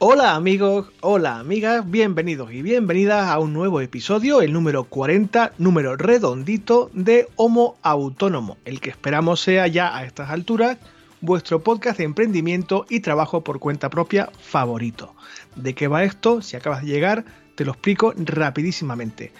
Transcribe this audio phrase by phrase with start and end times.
[0.00, 5.96] Hola amigos, hola amigas, bienvenidos y bienvenidas a un nuevo episodio, el número 40, número
[5.96, 10.78] redondito de Homo Autónomo, el que esperamos sea ya a estas alturas
[11.20, 15.16] vuestro podcast de emprendimiento y trabajo por cuenta propia favorito.
[15.56, 16.42] ¿De qué va esto?
[16.42, 17.24] Si acabas de llegar,
[17.56, 19.32] te lo explico rapidísimamente.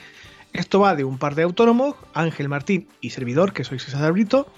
[0.52, 4.48] Esto va de un par de autónomos, Ángel Martín y servidor, que soy César Brito,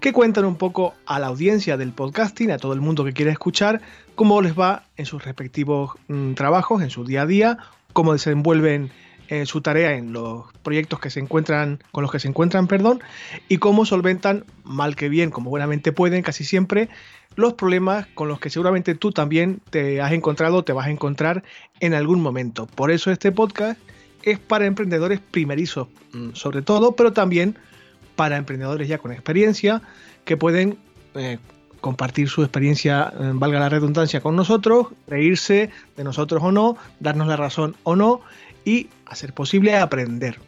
[0.00, 3.30] que cuentan un poco a la audiencia del podcasting, a todo el mundo que quiera
[3.30, 3.82] escuchar,
[4.20, 7.56] cómo les va en sus respectivos mm, trabajos, en su día a día,
[7.94, 8.90] cómo desenvuelven
[9.28, 13.00] eh, su tarea en los proyectos que se encuentran, con los que se encuentran, perdón,
[13.48, 16.90] y cómo solventan, mal que bien, como buenamente pueden, casi siempre,
[17.34, 21.42] los problemas con los que seguramente tú también te has encontrado, te vas a encontrar
[21.80, 22.66] en algún momento.
[22.66, 23.80] Por eso este podcast
[24.22, 27.56] es para emprendedores primerizos, mm, sobre todo, pero también
[28.16, 29.80] para emprendedores ya con experiencia
[30.26, 30.76] que pueden
[31.14, 31.38] eh,
[31.80, 37.28] compartir su experiencia, eh, valga la redundancia, con nosotros, reírse de nosotros o no, darnos
[37.28, 38.20] la razón o no
[38.64, 40.38] y hacer posible aprender.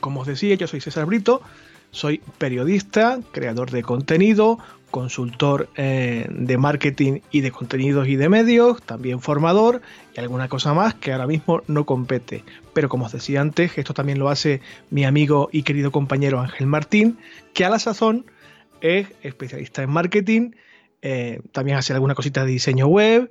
[0.00, 1.42] Como os decía, yo soy César Brito,
[1.90, 4.58] soy periodista, creador de contenido,
[4.90, 9.80] consultor eh, de marketing y de contenidos y de medios, también formador
[10.14, 12.44] y alguna cosa más que ahora mismo no compete.
[12.72, 16.66] Pero como os decía antes, esto también lo hace mi amigo y querido compañero Ángel
[16.66, 17.18] Martín,
[17.54, 18.24] que a la sazón
[18.82, 20.50] es especialista en marketing,
[21.00, 23.30] eh, también hace alguna cosita de diseño web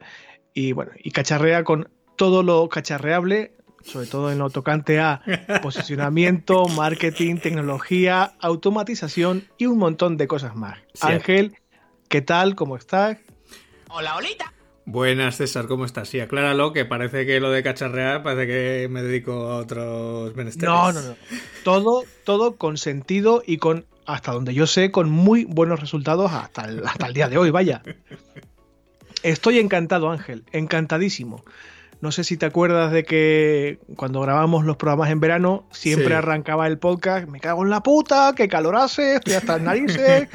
[0.53, 5.22] y bueno, y cacharrea con todo lo cacharreable sobre todo en lo tocante a
[5.61, 10.79] posicionamiento, marketing, tecnología, automatización y un montón de cosas más.
[11.02, 11.55] Ángel,
[12.07, 12.55] ¿qué tal?
[12.55, 13.17] ¿Cómo estás?
[13.89, 14.53] Hola, Olita.
[14.85, 16.09] Buenas, César, ¿cómo estás?
[16.09, 20.69] Sí, acláralo, que parece que lo de cacharrear parece que me dedico a otros menesteres.
[20.69, 21.16] No, no, no.
[21.63, 26.67] Todo, todo con sentido y con, hasta donde yo sé, con muy buenos resultados hasta
[26.85, 27.81] hasta el día de hoy, vaya.
[29.23, 31.44] Estoy encantado, Ángel, encantadísimo.
[32.01, 36.66] No sé si te acuerdas de que cuando grabamos los programas en verano, siempre arrancaba
[36.66, 40.28] el podcast, me cago en la puta, qué calor hace, estoy hasta las narices,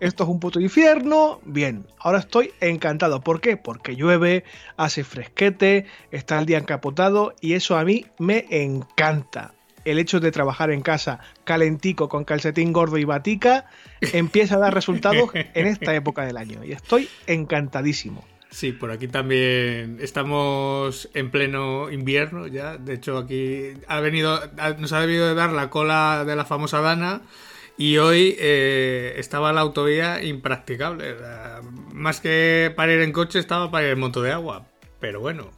[0.00, 1.40] esto es un puto infierno.
[1.44, 3.20] Bien, ahora estoy encantado.
[3.20, 3.56] ¿Por qué?
[3.56, 4.42] Porque llueve,
[4.76, 9.54] hace fresquete, está el día encapotado y eso a mí me encanta.
[9.84, 13.66] El hecho de trabajar en casa calentico con calcetín gordo y batica
[14.00, 18.24] empieza a dar resultados en esta época del año y estoy encantadísimo.
[18.52, 22.76] Sí, por aquí también estamos en pleno invierno ya.
[22.76, 24.40] De hecho, aquí ha venido,
[24.78, 27.22] nos ha debido de dar la cola de la famosa Dana
[27.78, 31.16] y hoy eh, estaba la autovía impracticable.
[31.92, 34.66] Más que para ir en coche, estaba para ir en moto de agua.
[35.00, 35.50] Pero bueno,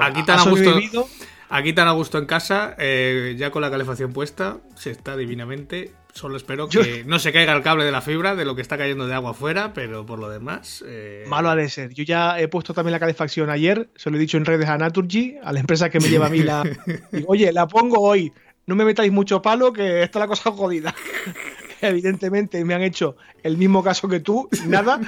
[0.00, 1.08] aquí tan a gusto.
[1.50, 5.92] Aquí tan a gusto en casa, eh, ya con la calefacción puesta, se está divinamente.
[6.12, 8.76] Solo espero que no se caiga el cable de la fibra de lo que está
[8.76, 10.84] cayendo de agua afuera, pero por lo demás.
[10.86, 11.94] Eh, Malo ha de ser.
[11.94, 14.76] Yo ya he puesto también la calefacción ayer, se lo he dicho en redes a
[14.76, 16.64] Naturgy, a la empresa que me lleva a mí la.
[17.26, 18.32] Oye, la pongo hoy.
[18.66, 20.94] No me metáis mucho palo, que está la cosa jodida.
[21.80, 25.00] Evidentemente me han hecho el mismo caso que tú, nada.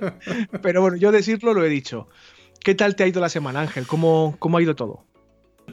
[0.62, 2.08] pero bueno, yo decirlo lo he dicho.
[2.64, 3.86] ¿Qué tal te ha ido la semana, Ángel?
[3.86, 5.04] ¿Cómo, cómo ha ido todo?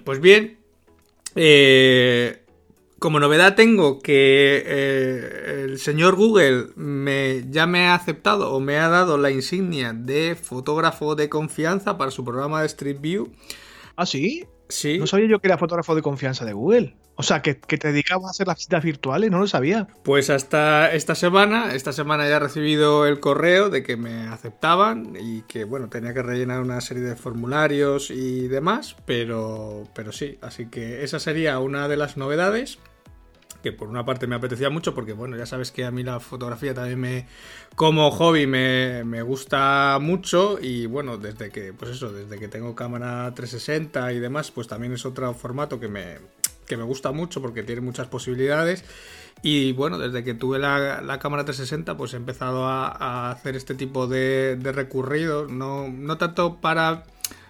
[0.04, 0.58] Pues bien,
[1.36, 2.44] eh,
[3.00, 8.78] como novedad tengo que eh, el señor Google me, ya me ha aceptado o me
[8.78, 13.32] ha dado la insignia de fotógrafo de confianza para su programa de Street View.
[13.96, 14.46] ¿Ah, sí?
[14.70, 14.98] Sí.
[15.00, 16.96] No sabía yo que era fotógrafo de confianza de Google.
[17.16, 19.88] O sea, que, te dedicabas a hacer las citas virtuales, no lo sabía.
[20.04, 25.16] Pues hasta esta semana, esta semana ya he recibido el correo de que me aceptaban
[25.20, 30.40] y que, bueno, tenía que rellenar una serie de formularios y demás, pero, pero sí,
[30.42, 32.80] así que esa sería una de las novedades
[33.62, 36.20] que por una parte me apetecía mucho porque, bueno, ya sabes que a mí la
[36.20, 37.28] fotografía también me,
[37.76, 42.76] como hobby me, me, gusta mucho y, bueno, desde que, pues eso, desde que tengo
[42.76, 46.18] cámara 360 y demás, pues también es otro formato que me,
[46.66, 48.84] que me gusta mucho porque tiene muchas posibilidades.
[49.42, 54.08] Y bueno, desde que tuve la, cámara 360, pues he empezado a, hacer este tipo
[54.08, 55.52] de, de recorridos.
[55.52, 57.04] No, no tanto para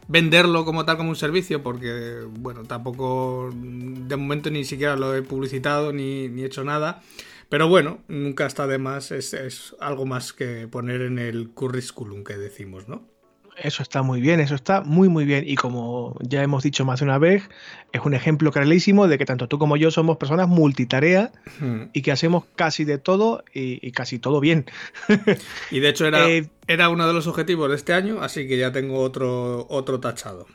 [0.08, 5.22] venderlo como tal como un servicio, porque, bueno, tampoco de momento ni siquiera lo he
[5.22, 7.02] publicitado ni, ni hecho nada.
[7.50, 12.24] Pero bueno, nunca está de más, es, es, algo más que poner en el curriculum
[12.24, 13.13] que decimos, ¿no?
[13.58, 15.44] Eso está muy bien, eso está muy muy bien.
[15.48, 17.50] Y como ya hemos dicho más de una vez,
[17.92, 21.84] es un ejemplo clarísimo de que tanto tú como yo somos personas multitarea hmm.
[21.94, 24.66] y que hacemos casi de todo y, casi todo bien.
[25.72, 28.58] y de hecho era, eh, era uno de los objetivos de este año, así que
[28.58, 30.48] ya tengo otro, otro tachado.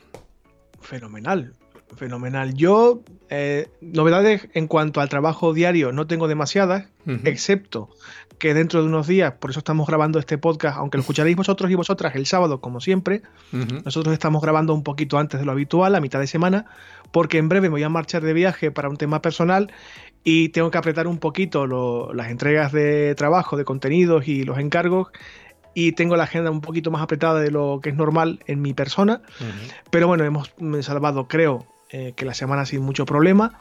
[0.80, 1.52] Fenomenal,
[1.96, 2.54] fenomenal.
[2.54, 6.88] Yo, eh, novedades en cuanto al trabajo diario no tengo demasiadas,
[7.24, 7.90] excepto
[8.38, 11.70] que dentro de unos días, por eso estamos grabando este podcast, aunque lo escucharéis vosotros
[11.70, 13.22] y vosotras el sábado, como siempre,
[13.84, 16.66] nosotros estamos grabando un poquito antes de lo habitual, a mitad de semana,
[17.10, 19.72] porque en breve me voy a marchar de viaje para un tema personal
[20.24, 21.66] y tengo que apretar un poquito
[22.12, 25.08] las entregas de trabajo, de contenidos y los encargos
[25.74, 28.74] y tengo la agenda un poquito más apretada de lo que es normal en mi
[28.74, 29.22] persona.
[29.90, 33.58] Pero bueno, hemos salvado, creo, eh, que la semana sin mucho problema.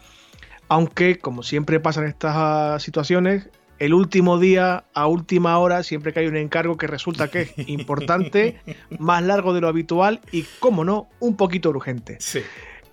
[0.67, 6.21] Aunque, como siempre pasa en estas situaciones, el último día, a última hora, siempre que
[6.21, 8.59] hay un encargo que resulta que es importante,
[8.99, 12.17] más largo de lo habitual y, como no, un poquito urgente.
[12.19, 12.41] Sí.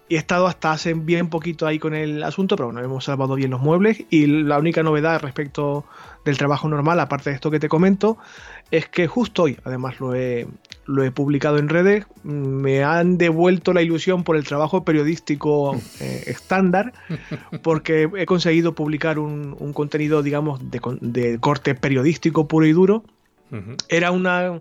[0.07, 3.37] Y he estado hasta hace bien poquito ahí con el asunto, pero bueno, hemos salvado
[3.37, 4.05] bien los muebles.
[4.11, 5.87] Y la única novedad respecto
[6.27, 8.19] del trabajo normal, aparte de esto que te comento,
[8.75, 10.49] es que justo hoy, además lo he,
[10.87, 16.25] lo he publicado en redes, me han devuelto la ilusión por el trabajo periodístico eh,
[16.26, 16.93] estándar,
[17.62, 23.05] porque he conseguido publicar un, contenido, digamos, de, corte periodístico puro y duro.
[23.88, 24.61] Era una,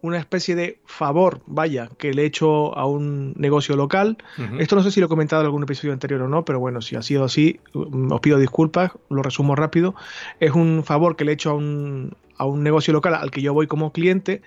[0.00, 4.18] una especie de favor, vaya, que le he hecho a un negocio local.
[4.58, 6.82] Esto no sé si lo he comentado en algún episodio anterior o no, pero bueno,
[6.82, 9.94] si ha sido así, os pido disculpas, lo resumo rápido.
[10.40, 13.40] Es un favor que le he hecho a un, a un negocio local al que
[13.40, 14.42] yo voy como cliente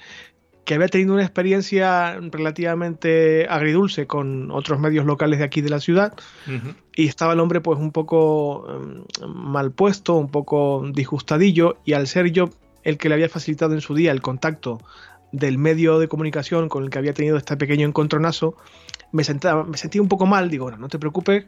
[0.65, 5.79] que había tenido una experiencia relativamente agridulce con otros medios locales de aquí de la
[5.79, 6.13] ciudad
[6.95, 12.07] y estaba el hombre pues un poco em, mal puesto, un poco disgustadillo y al
[12.07, 12.49] ser yo
[12.83, 14.81] el que le había facilitado en su día el contacto
[15.31, 18.55] del medio de comunicación con el que había tenido este pequeño encontronazo,
[19.11, 21.45] me, sentaba, me sentí un poco mal, digo, no, no te preocupes,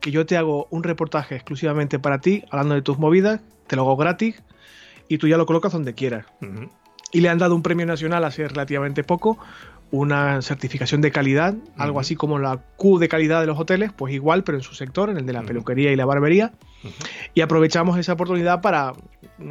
[0.00, 3.82] que yo te hago un reportaje exclusivamente para ti, hablando de tus movidas, te lo
[3.82, 4.42] hago gratis
[5.08, 6.26] y tú ya lo colocas donde quieras
[7.12, 9.38] y le han dado un premio nacional hace relativamente poco,
[9.90, 14.12] una certificación de calidad, algo así como la Q de calidad de los hoteles, pues
[14.12, 16.52] igual, pero en su sector, en el de la peluquería y la barbería.
[17.32, 18.92] Y aprovechamos esa oportunidad para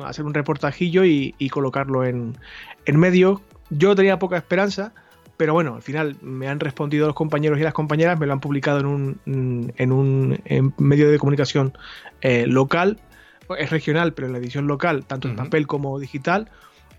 [0.06, 2.38] hacer un reportajillo y, colocarlo en,
[2.86, 3.42] en medio.
[3.72, 4.94] Yo tenía poca esperanza,
[5.38, 8.40] pero bueno, al final me han respondido los compañeros y las compañeras, me lo han
[8.40, 10.40] publicado en un, en un
[10.78, 11.76] medio de comunicación
[12.22, 13.00] eh, local,
[13.58, 16.50] es regional, pero en la edición local, tanto en papel como digital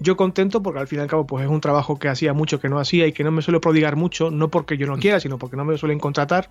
[0.01, 2.61] yo contento porque al fin y al cabo pues es un trabajo que hacía mucho
[2.61, 5.19] que no hacía y que no me suele prodigar mucho, no porque yo no quiera,
[5.19, 6.51] sino porque no me suelen contratar,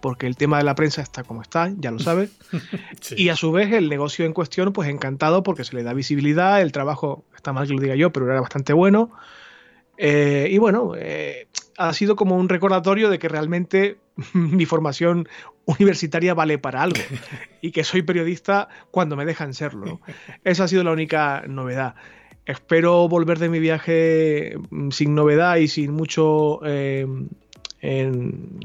[0.00, 2.30] porque el tema de la prensa está como está, ya lo sabes.
[3.16, 6.60] Y a su vez el negocio en cuestión pues encantado porque se le da visibilidad,
[6.60, 9.10] el trabajo está mal que lo diga yo, pero era bastante bueno.
[9.98, 11.48] Eh, y bueno, eh,
[11.78, 13.98] ha sido como un recordatorio de que realmente
[14.32, 15.28] mi formación
[15.66, 17.00] universitaria vale para algo
[17.60, 20.00] y que soy periodista cuando me dejan serlo.
[20.44, 21.94] Esa ha sido la única novedad.
[22.46, 27.06] Espero volver de mi viaje mm, sin novedad y sin mucho, eh,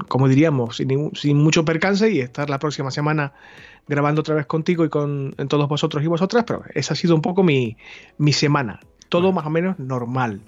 [0.08, 3.32] como diríamos, sin, mucho percance y estar la próxima semana
[3.88, 7.22] grabando otra vez contigo y con todos vosotros y vosotras, pero esa ha sido un
[7.22, 7.76] poco mi,
[8.30, 8.78] semana.
[9.08, 10.42] Todo más o menos normal.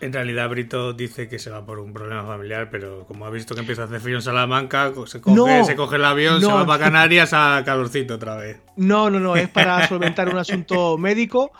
[0.00, 3.54] En realidad Brito dice que se va por un problema familiar, pero como ha visto
[3.54, 6.64] que empieza a hacer frío en Salamanca, se coge, se coge el avión, se va
[6.66, 8.58] para Canarias a calorcito otra vez.
[8.76, 11.52] No, no, no, es para solventar un asunto médico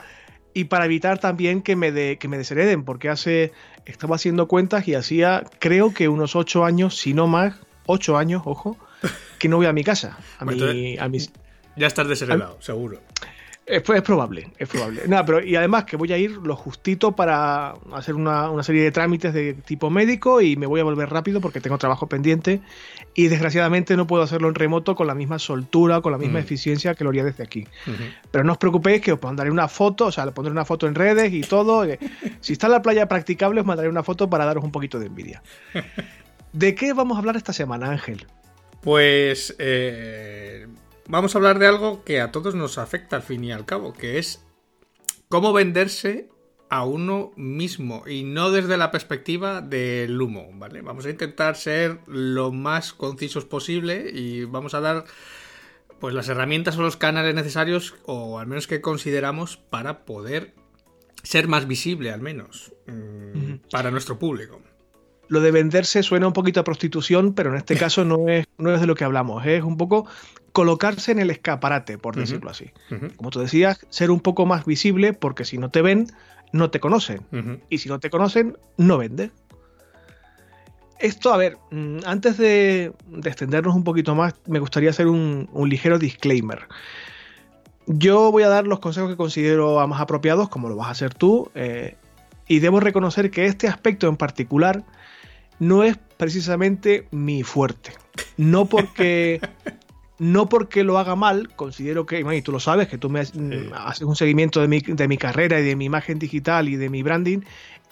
[0.55, 3.53] y para evitar también que me, de, que me deshereden, porque hace,
[3.85, 7.55] estaba haciendo cuentas y hacía, creo que unos ocho años, si no más,
[7.87, 8.77] ocho años, ojo,
[9.39, 11.31] que no voy a mi casa, a, mi, a mis...
[11.77, 13.01] Ya estás desheredado, seguro.
[13.71, 15.03] Es, probable, es probable.
[15.07, 18.91] Nada, pero y además que voy a ir lo justito para hacer una, serie de
[18.91, 22.61] trámites de tipo médico y me voy a volver rápido porque tengo trabajo pendiente
[23.15, 26.43] y desgraciadamente no puedo hacerlo en remoto con la misma soltura, con la misma mm.
[26.43, 27.67] eficiencia que lo haría desde aquí.
[28.33, 30.89] Pero no os preocupéis que os mandaré una foto, o sea, le pondré una foto
[30.89, 31.87] en redes y todo.
[32.41, 35.07] si está en la playa practicable os mandaré una foto para daros un poquito de
[35.07, 35.43] envidia.
[36.53, 38.27] ¿De qué vamos a hablar esta semana, Ángel?
[38.81, 40.67] Pues eh,
[41.11, 43.93] vamos a hablar de algo que a todos nos afecta al fin y al cabo,
[43.93, 44.45] que es
[45.29, 46.29] cómo venderse
[46.71, 50.83] a uno mismo y no desde la perspectiva del humo, ¿vale?
[50.83, 55.05] Vamos a intentar ser lo más concisos posible y vamos a dar
[55.99, 60.55] pues las herramientas o los canales necesarios o al menos que consideramos para poder
[61.23, 64.63] ser más visible al menos mm, para nuestro público.
[65.29, 68.73] Lo de venderse suena un poquito a prostitución, pero en este caso no es, no
[68.73, 70.07] es de lo que hablamos, es un poco
[70.53, 72.71] colocarse en el escaparate, por decirlo así.
[73.17, 76.07] Como tú decías, ser un poco más visible, porque si no te ven,
[76.53, 77.21] no te conocen.
[77.69, 79.31] Y si no te conocen, no vendes.
[80.99, 82.93] esto, a ver, mm, antes de,
[83.25, 86.69] extendernos un poquito más, me gustaría hacer un, ligero disclaimer.
[87.87, 91.15] Yo voy a dar los consejos que considero más apropiados, como lo vas a hacer
[91.15, 91.97] tú, eh,
[92.47, 94.85] y debo reconocer que este aspecto en particular
[95.61, 97.93] no es precisamente mi fuerte.
[98.37, 99.41] No porque,
[100.21, 103.73] no porque lo haga mal, considero que, y tú lo sabes, que tú me mm,
[103.73, 106.91] haces un seguimiento de mi, de mi carrera y de mi imagen digital y de
[106.91, 107.41] mi branding,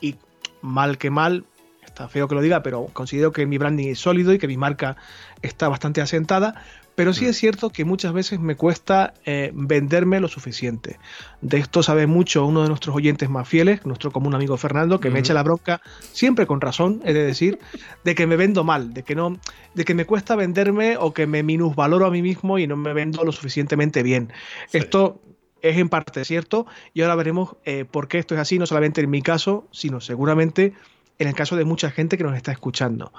[0.03, 0.17] y
[0.61, 1.47] mal que mal,
[1.83, 4.59] está feo que lo diga, pero considero que mi branding es sólido y que mi
[4.59, 4.99] marca
[5.41, 6.63] está bastante asentada.
[6.99, 7.29] Pero sí mm.
[7.29, 10.99] es cierto que muchas veces me cuesta eh, venderme lo suficiente.
[11.41, 15.09] De esto sabe mucho uno de nuestros oyentes más fieles, nuestro común amigo Fernando, que
[15.09, 17.61] me echa la bronca, siempre con razón, es de decir,
[18.05, 19.39] de que me vendo mal, de que no,
[19.75, 22.93] de que me cuesta venderme o que me minusvaloro a mí mismo y no me
[22.93, 24.33] vendo lo suficientemente bien.
[24.73, 25.23] Esto
[25.63, 29.03] es en parte cierto y ahora veremos eh, por qué esto es así, no solamente
[29.03, 30.73] en mi caso, sino seguramente
[31.21, 33.13] en el caso de mucha gente que nos está escuchando.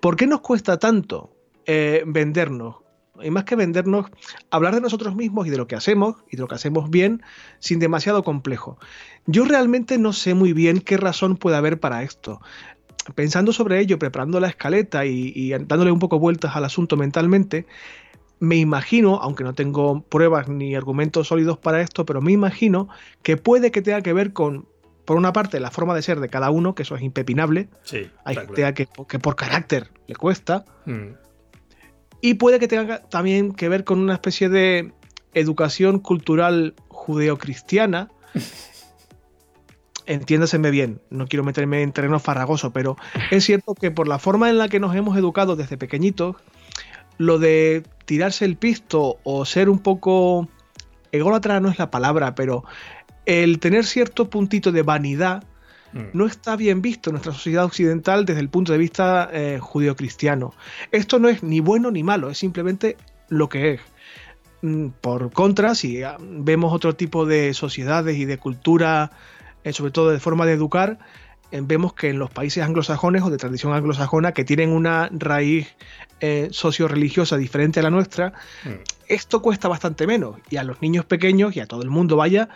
[0.00, 1.34] ¿Por qué nos cuesta tanto
[1.66, 2.83] eh, vendernos?
[3.22, 4.06] Y más que vendernos,
[4.50, 7.22] hablar de nosotros mismos y de lo que hacemos y de lo que hacemos bien
[7.58, 8.78] sin demasiado complejo.
[9.26, 12.40] Yo realmente no sé muy bien qué razón puede haber para esto.
[13.14, 17.66] Pensando sobre ello, preparando la escaleta y, y dándole un poco vueltas al asunto mentalmente,
[18.40, 22.88] me imagino, aunque no tengo pruebas ni argumentos sólidos para esto, pero me imagino
[23.22, 24.66] que puede que tenga que ver con
[25.04, 27.68] por una parte, la forma de ser de cada uno, que eso es impepinable.
[27.82, 30.64] Sí, Hay gente que, por carácter le cuesta.
[30.86, 31.23] Mm.
[32.24, 34.94] Y puede que tenga también que ver con una especie de
[35.34, 38.08] educación cultural judeocristiana.
[40.06, 42.96] Entiéndaseme bien, no quiero meterme en terreno farragoso, pero
[43.30, 46.36] es cierto que por la forma en la que nos hemos educado desde pequeñitos,
[47.18, 50.48] lo de tirarse el pisto o ser un poco
[51.12, 52.64] ególatra no es la palabra, pero
[53.26, 55.44] el tener cierto puntito de vanidad.
[56.12, 60.52] No está bien visto en nuestra sociedad occidental desde el punto de vista eh, judeocristiano.
[60.90, 62.96] Esto no es ni bueno ni malo, es simplemente
[63.28, 63.80] lo que es.
[64.62, 69.12] Mm, por contra, si ah, vemos otro tipo de sociedades y de cultura,
[69.62, 70.98] eh, sobre todo de forma de educar,
[71.52, 75.74] eh, vemos que en los países anglosajones o de tradición anglosajona que tienen una raíz
[76.52, 78.32] socio-religiosa diferente a la nuestra,
[78.64, 78.70] mm.
[79.08, 80.38] esto cuesta bastante menos.
[80.48, 82.48] Y a los niños pequeños y a todo el mundo, vaya,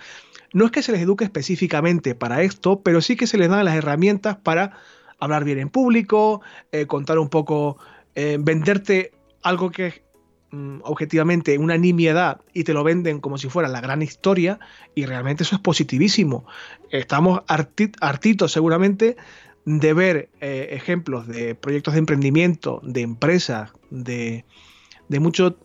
[0.53, 3.65] no es que se les eduque específicamente para esto, pero sí que se les dan
[3.65, 4.79] las herramientas para
[5.19, 6.41] hablar bien en público,
[6.73, 7.79] eh, contar un poco,
[8.15, 9.13] eh, venderte
[9.43, 10.03] algo que es
[10.51, 14.59] mm, objetivamente una nimiedad y te lo venden como si fuera la gran historia
[14.95, 16.47] y realmente eso es positivísimo.
[16.91, 19.17] Estamos hartitos seguramente
[19.65, 24.45] de ver eh, ejemplos de proyectos de emprendimiento, de empresas, de,
[25.09, 25.59] de mucho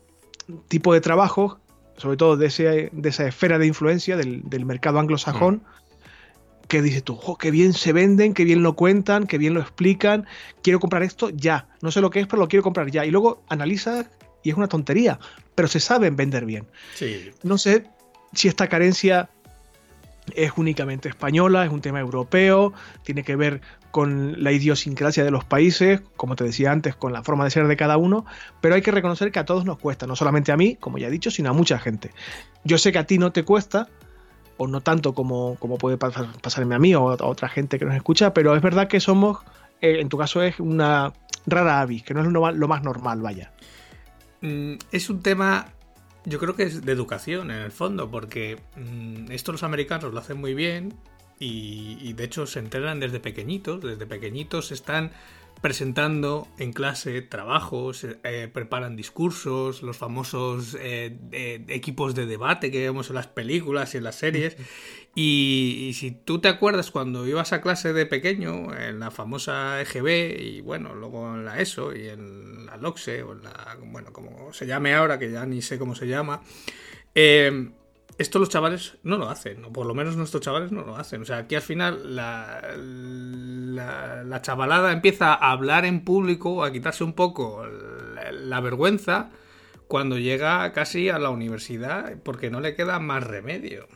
[0.68, 1.56] tipo de trabajos
[1.96, 6.66] sobre todo de, ese, de esa esfera de influencia del, mercado anglosajón, mm.
[6.68, 10.26] que dices tú, qué bien se venden, qué bien lo cuentan, qué bien lo explican,
[10.62, 13.04] quiero comprar esto ya, no sé lo que es, pero lo quiero comprar ya.
[13.04, 14.10] Y luego analiza
[14.42, 15.18] y es una tontería,
[15.54, 16.66] pero se saben vender bien.
[17.42, 17.86] No sé
[18.32, 19.30] si esta carencia
[20.34, 25.44] es únicamente española, es un tema europeo, tiene que ver con la idiosincrasia de los
[25.44, 28.24] países, como te decía antes, con la forma de ser de cada uno,
[28.60, 31.08] pero hay que reconocer que a todos nos cuesta, no solamente a mí, como ya
[31.08, 32.10] he dicho, sino a mucha gente.
[32.64, 33.88] Yo sé que a ti no te cuesta,
[34.56, 37.94] o no tanto como, como puede pasarme a mí o a otra gente que nos
[37.94, 39.38] escucha, pero es verdad que somos,
[39.80, 41.12] eh, en tu caso es una
[41.46, 43.52] rara avis, que no es lo más normal, vaya.
[44.40, 45.73] Mm, es un tema
[46.24, 50.20] yo creo que es de educación en el fondo, porque mm, esto los americanos lo
[50.20, 50.94] hacen muy bien,
[51.38, 55.10] y, de hecho se entrenan desde pequeñitos, desde pequeñitos están
[55.60, 61.16] presentando en clase trabajos, eh, preparan discursos, los famosos eh,
[61.68, 64.56] equipos de debate que vemos en las películas y en las series.
[65.16, 70.40] Y, si tú te acuerdas cuando ibas a clase de pequeño, en la famosa EGB
[70.40, 74.52] y bueno, luego en la ESO y en la LOXE o en la, bueno, como
[74.52, 76.42] se llame ahora, que ya ni sé cómo se llama,
[77.14, 77.70] eh,
[78.18, 81.22] esto los chavales no lo hacen, o por lo menos nuestros chavales no lo hacen.
[81.22, 87.02] O sea, aquí al final la, la, chavalada empieza a hablar en público, a quitarse
[87.02, 89.30] un poco la, vergüenza
[89.88, 93.88] cuando llega casi a la universidad, porque no le queda más remedio.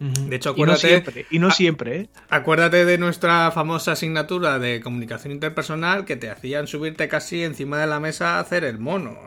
[0.00, 0.88] De hecho, acuérdate.
[0.88, 2.08] Y no siempre, y no siempre ¿eh?
[2.30, 7.86] Acuérdate de nuestra famosa asignatura de comunicación interpersonal que te hacían subirte casi encima de
[7.86, 9.18] la mesa a hacer el mono.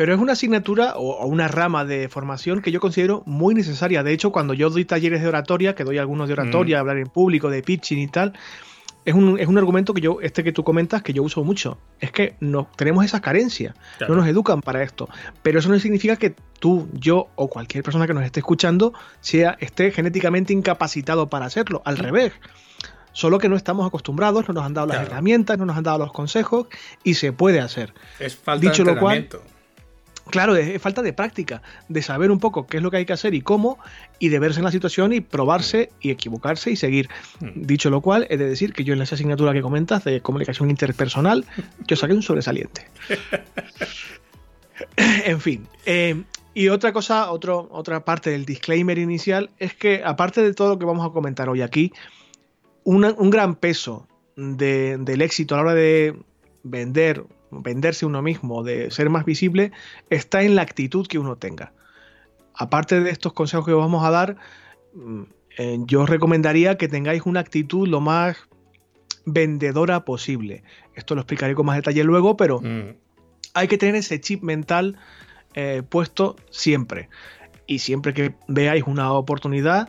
[0.00, 4.02] Pero es una asignatura o, una rama de formación que yo considero muy necesaria.
[4.02, 6.80] De hecho, cuando yo doy talleres de oratoria, que doy algunos de oratoria, mm.
[6.80, 8.32] hablar en público, de pitching y tal,
[9.04, 11.76] es un, es un, argumento que yo, este que tú comentas, que yo uso mucho.
[11.98, 13.74] Es que no, tenemos esa carencia.
[14.08, 15.06] No nos educan para esto.
[15.42, 19.58] Pero eso no significa que tú, yo o cualquier persona que nos esté escuchando sea,
[19.60, 21.82] esté genéticamente incapacitado para hacerlo.
[21.84, 22.00] Al mm.
[22.00, 22.32] revés.
[23.12, 25.98] Solo que no estamos acostumbrados, no nos han dado las herramientas, no nos han dado
[25.98, 26.68] los consejos
[27.04, 27.92] y se puede hacer.
[28.18, 29.36] Es falta Dicho de entrenamiento.
[29.36, 29.59] Lo cual,
[30.30, 33.12] Claro, es, falta de práctica, de saber un poco qué es lo que hay que
[33.12, 33.78] hacer y cómo,
[34.18, 37.08] y de verse en la situación y probarse y equivocarse y seguir.
[37.40, 37.50] Hmm.
[37.54, 40.70] Dicho lo cual, he de decir que yo en esa asignatura que comentas de comunicación
[40.70, 41.44] interpersonal,
[41.86, 42.86] yo saqué un sobresaliente.
[44.96, 45.66] en fin.
[45.86, 46.22] Eh,
[46.54, 50.78] y otra cosa, otro, otra parte del disclaimer inicial es que, aparte de todo lo
[50.78, 51.92] que vamos a comentar hoy aquí,
[52.82, 56.16] un gran peso del éxito a la hora de
[56.62, 59.72] vender venderse uno mismo, de ser más visible,
[60.08, 61.72] está en la actitud que uno tenga.
[62.54, 64.36] Aparte de estos consejos que vamos a dar,
[64.94, 65.22] mm,
[65.58, 68.36] eh, yo os recomendaría que tengáis una actitud lo más
[69.24, 70.62] vendedora posible.
[70.94, 72.96] Esto lo explicaré con más detalle luego, pero mm.
[73.54, 74.96] hay que tener ese chip mental
[75.54, 77.08] eh, puesto siempre.
[77.66, 79.88] Y siempre que veáis una oportunidad,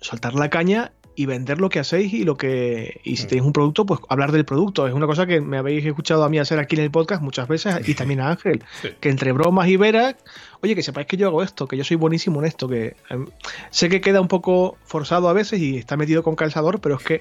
[0.00, 3.52] soltar la caña y vender lo que hacéis y lo que y si tenéis un
[3.52, 4.86] producto pues hablar del producto.
[4.86, 7.48] Es una cosa que me habéis escuchado a mí hacer aquí en el podcast muchas
[7.48, 8.64] veces y también a Ángel
[9.00, 10.16] que entre bromas y veras
[10.62, 13.26] oye que sepáis que yo hago esto que yo soy buenísimo en esto que em,
[13.70, 17.02] sé que queda un poco forzado a veces y está metido con calzador pero es
[17.02, 17.20] que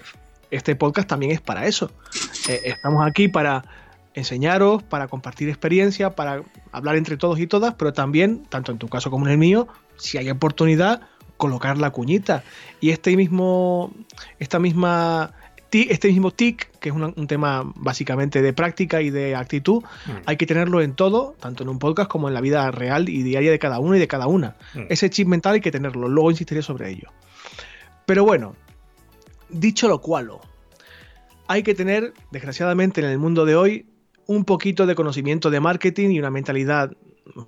[0.52, 1.92] este podcast también es para eso.
[2.50, 3.64] Eh, estamos aquí para
[4.14, 6.44] enseñaros para compartir experiencia para
[6.74, 9.70] hablar entre todos y todas pero también tanto en tu caso como en el mío
[9.96, 11.02] si hay oportunidad
[11.42, 12.44] colocar la cuñita.
[12.80, 13.92] Y este mismo,
[14.38, 15.34] esta misma,
[15.72, 20.12] este mismo tic, que es un, tema básicamente de práctica y de actitud, mm.
[20.28, 23.24] hay que tenerlo en todo, tanto en un podcast como en la vida real y
[23.24, 24.56] diaria de cada uno y de cada una.
[24.76, 24.82] Mm.
[24.90, 27.10] Ese chip mental hay que tenerlo, luego insistiré sobre ello.
[28.06, 28.56] Pero bueno,
[29.50, 30.30] dicho lo cual,
[31.48, 33.88] hay que tener, desgraciadamente en el mundo de hoy,
[34.28, 36.92] un poquito de conocimiento de marketing y una mentalidad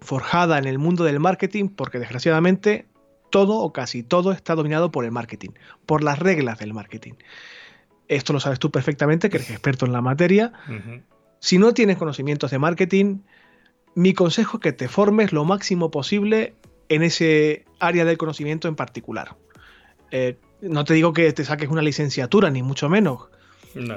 [0.02, 2.88] forjada en el mundo del marketing, porque desgraciadamente
[3.34, 5.50] todo o casi todo está dominado por el marketing,
[5.88, 7.14] por las reglas del marketing.
[8.08, 10.54] Esto lo sabes tú perfectamente, que eres experto en la materia.
[11.40, 13.22] Si no tienes conocimientos de marketing,
[13.96, 16.54] mi consejo es que te formes lo máximo posible
[16.90, 19.36] en ese área del conocimiento en particular.
[20.12, 23.30] Eh, no te digo que te saques una licenciatura, ni mucho menos,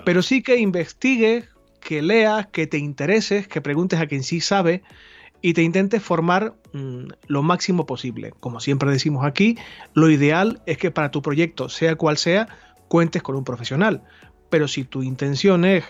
[0.06, 1.50] pero sí que investigues,
[1.82, 4.82] que leas, que te intereses, que preguntes a quien sí sabe
[5.46, 8.32] y te intentes formar mm, lo máximo posible.
[8.40, 9.56] Como siempre decimos aquí,
[9.94, 12.48] lo ideal es que para tu proyecto, sea cual sea,
[12.88, 14.02] cuentes con un profesional.
[14.50, 15.84] Pero si tu intención es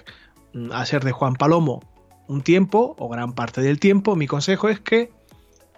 [0.52, 1.80] mm, hacer de Juan Palomo
[2.28, 5.10] un tiempo o gran parte del tiempo, mi consejo es que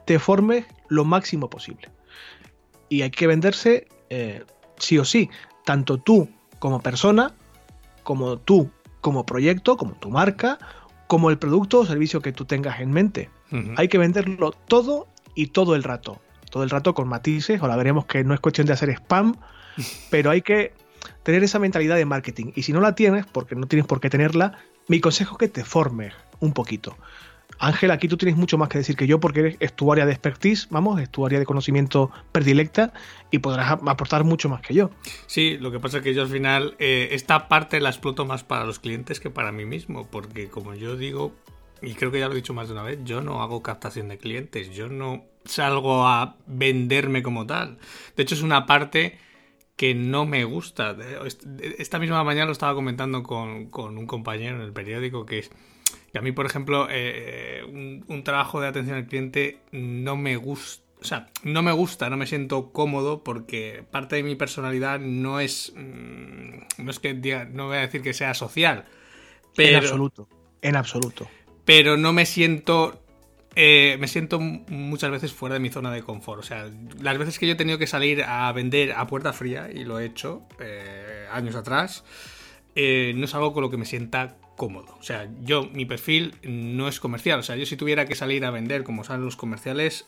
[0.07, 1.89] te formes lo máximo posible.
[2.89, 4.43] Y hay que venderse eh,
[4.77, 5.31] sí o sí,
[5.65, 7.33] tanto tú como persona,
[8.03, 10.59] como tú como proyecto, como tu marca,
[11.07, 13.31] como el producto o servicio que tú tengas en mente.
[13.77, 16.21] Hay que venderlo todo y todo el rato.
[16.51, 17.61] Todo el rato con matices.
[17.61, 19.37] Ahora veremos que no es cuestión de hacer spam,
[20.11, 20.73] pero hay que
[21.23, 22.53] tener esa mentalidad de marketing.
[22.55, 24.59] Y si no la tienes, porque no tienes por qué tenerla,
[24.89, 26.97] mi consejo es que te formes un poquito.
[27.59, 30.13] Ángel, aquí tú tienes mucho más que decir que yo porque es tu área de
[30.13, 32.93] expertise, vamos, es tu área de conocimiento predilecta
[33.31, 34.91] y podrás aportar mucho más que yo.
[35.27, 38.45] Sí, lo que pasa es que yo al final eh, esta parte la exploto más
[38.45, 41.33] para los clientes que para mí mismo, porque como yo digo,
[41.83, 44.09] y creo que ya lo he dicho más de una vez, yo no hago captación
[44.09, 47.79] de clientes, yo no salgo a venderme como tal.
[48.17, 49.19] De hecho, es una parte
[49.77, 50.97] que no me gusta.
[51.79, 55.51] Esta misma mañana lo estaba comentando con, un compañero en el periódico que es
[56.13, 60.85] que a mí, por ejemplo, eh, un, trabajo de atención al cliente no me gusta.
[61.01, 65.39] O sea, no me gusta, no me siento cómodo porque parte de mi personalidad no
[65.39, 65.73] es.
[65.77, 67.15] Mm, no es que
[67.53, 68.87] no voy a decir que sea social.
[69.55, 70.29] Pero, en absoluto.
[70.61, 71.29] En absoluto
[71.69, 72.99] pero no me siento
[73.55, 76.41] eh, me siento muchas veces fuera de mi zona de confort.
[76.41, 79.69] O sea, las veces que yo he tenido que salir a vender a puerta fría,
[79.71, 82.05] y lo he hecho eh, años atrás,
[82.75, 84.97] eh, no es algo con lo que me sienta cómodo.
[84.99, 87.41] O sea, yo, mi perfil no es comercial.
[87.41, 90.07] O sea, yo si tuviera que salir a vender como salen los comerciales,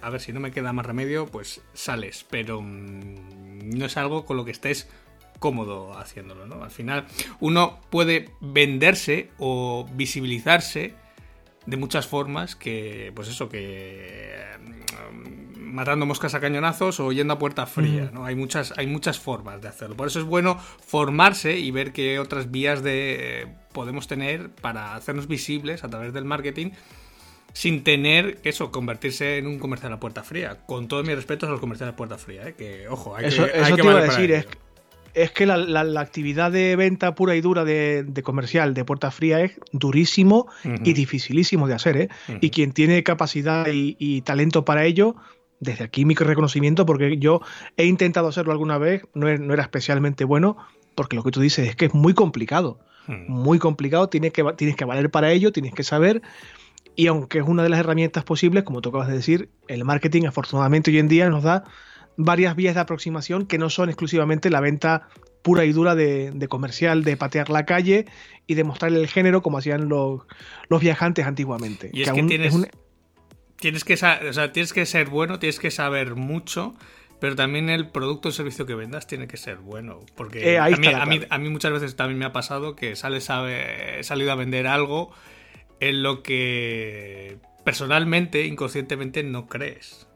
[0.00, 2.24] a ver, si no me queda más remedio, pues sales.
[2.30, 4.88] Pero mm, no es algo con lo que estés
[5.40, 6.62] cómodo haciéndolo, ¿no?
[6.62, 7.06] Al final
[7.40, 10.94] uno puede venderse o visibilizarse
[11.66, 14.36] de muchas formas que, pues eso, que
[15.12, 18.24] mm, matando moscas a cañonazos o yendo a puerta fría, ¿no?
[18.24, 19.96] Hay muchas, hay muchas formas de hacerlo.
[19.96, 25.26] Por eso es bueno formarse y ver qué otras vías de podemos tener para hacernos
[25.26, 26.70] visibles a través del marketing
[27.52, 30.58] sin tener eso, convertirse en un comercial a puerta fría.
[30.66, 32.54] Con todos mis respetos a los comerciales a puerta fría, ¿eh?
[32.54, 34.46] que ojo, hay eso, que, eso te iba a decir, es,
[35.14, 39.52] es que la, actividad de venta pura y dura de, comercial de puerta fría es
[39.72, 41.96] durísimo y dificilísimo de hacer.
[41.96, 42.08] ¿eh?
[42.40, 45.16] Y quien tiene capacidad y, talento para ello,
[45.58, 47.40] desde aquí mi reconocimiento, porque yo
[47.76, 50.56] he intentado hacerlo alguna vez, no, era especialmente bueno,
[50.94, 52.78] porque lo que tú dices es que es muy complicado.
[53.26, 56.22] Muy complicado, tienes que, tienes que valer para ello, tienes que saber.
[56.94, 60.26] Y aunque es una de las herramientas posibles, como tú acabas de decir, el marketing
[60.26, 61.64] afortunadamente hoy en día nos da
[62.24, 65.08] varias vías de aproximación que no son exclusivamente la venta
[65.42, 68.06] pura y dura de, comercial, de patear la calle
[68.46, 70.22] y de mostrarle el género como hacían los,
[70.80, 71.90] viajantes antiguamente.
[71.92, 72.54] Y es que, tienes,
[73.56, 76.74] tienes, que, o sea, tienes que ser bueno, tienes que saber mucho,
[77.20, 80.00] pero también el producto o servicio que vendas tiene que ser bueno.
[80.14, 84.02] Porque eh, a, mí, a, mí, muchas veces también me ha pasado que sales he
[84.02, 85.10] salido a vender algo
[85.80, 90.09] en lo que personalmente, inconscientemente, no crees.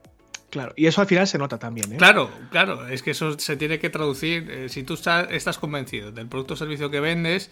[0.55, 1.95] Claro, y eso al final se nota también.
[1.95, 1.97] ¿eh?
[1.97, 4.49] Claro, claro, es que eso se tiene que traducir.
[4.49, 7.51] Eh, si tú estás, convencido del producto o servicio que vendes,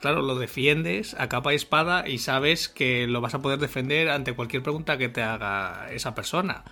[0.00, 4.08] claro, lo defiendes a capa y espada y sabes que lo vas a poder defender
[4.08, 6.64] ante cualquier pregunta que te haga esa persona.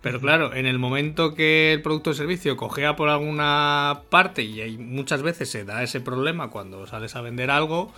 [0.00, 4.60] Pero claro, en el momento que el producto o servicio cogea por alguna parte y
[4.60, 7.92] hay, muchas veces se da ese problema cuando sales a vender algo,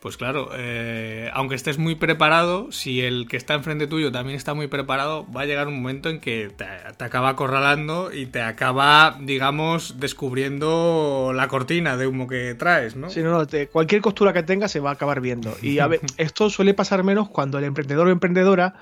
[0.00, 4.54] pues claro, eh, aunque estés muy preparado, si el que está enfrente tuyo también está
[4.54, 6.64] muy preparado, va a llegar un momento en que te,
[7.04, 13.10] acaba acorralando y te acaba, digamos, descubriendo la cortina de humo que traes, ¿no?
[13.10, 15.54] Sí, no, no cualquier costura que tengas se va a acabar viendo.
[15.60, 18.76] Y a ver, esto suele pasar menos cuando el emprendedor o emprendedora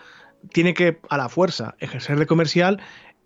[0.52, 2.80] tiene que, a la fuerza, ejercer de comercial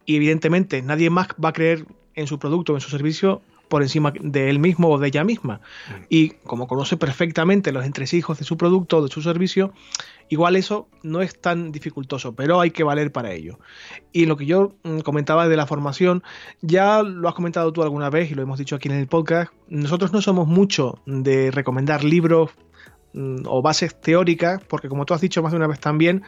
[0.07, 3.81] y evidentemente nadie más va a creer en su producto o en su servicio por
[3.81, 5.55] encima de él mismo o de ella misma.
[5.89, 6.03] Mm.
[6.11, 9.73] Y como conoce perfectamente los entresijos de su producto o de su servicio,
[10.29, 13.59] igual eso no es tan dificultoso, pero hay que valer para ello.
[14.13, 16.23] Y lo que yo mm, comentaba de la formación,
[16.61, 19.51] ya lo has comentado tú alguna vez y lo hemos dicho aquí en el podcast,
[19.69, 22.51] nosotros no somos mucho de recomendar libros
[23.15, 26.25] mm, o bases teóricas, porque como tú has dicho más de una vez también,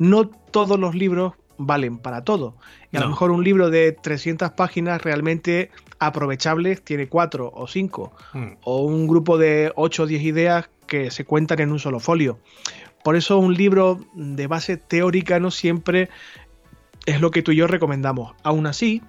[0.00, 1.34] no todos los libros
[1.66, 2.56] valen para todo.
[2.90, 8.12] Y a lo mejor un libro de 300 páginas realmente aprovechables tiene 4 o 5.
[8.32, 8.46] Hmm.
[8.64, 12.38] O un grupo de 8 o 10 ideas que se cuentan en un solo folio.
[13.02, 16.08] Por eso un libro de base teórica no siempre
[17.06, 18.34] es lo que tú y yo recomendamos.
[18.42, 19.02] Aún así,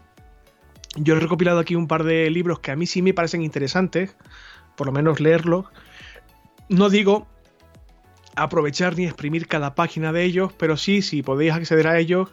[0.96, 4.16] yo he recopilado aquí un par de libros que a mí sí me parecen interesantes,
[4.76, 5.66] por lo menos leerlos.
[6.70, 7.28] No digo
[8.36, 12.30] aprovechar ni exprimir cada página de ellos, pero sí, si podéis acceder a ellos,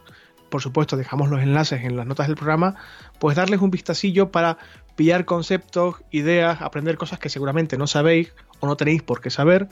[0.49, 2.75] por supuesto dejamos los enlaces en las notas del programa,
[3.19, 4.57] pues darles un vistacillo para
[4.95, 9.69] pillar conceptos, ideas, aprender cosas que seguramente no sabéis o no tenéis por qué saber.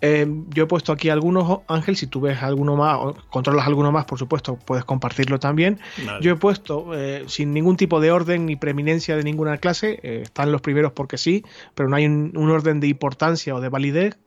[0.00, 3.90] Eh, yo he puesto aquí algunos, Ángel, si tú ves alguno más o controlas alguno
[3.90, 5.80] más, por supuesto, puedes compartirlo también.
[6.20, 10.20] Yo he puesto, eh, sin ningún tipo de orden ni preeminencia de ninguna clase, eh,
[10.22, 14.18] están los primeros porque sí, pero no hay un, orden de importancia o de validez.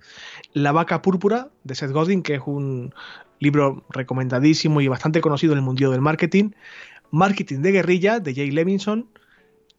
[0.53, 2.93] La vaca púrpura de Seth Godin, que es un
[3.39, 6.51] libro recomendadísimo y bastante conocido en el mundo del marketing.
[7.09, 9.07] Marketing de guerrilla de Jay Levinson.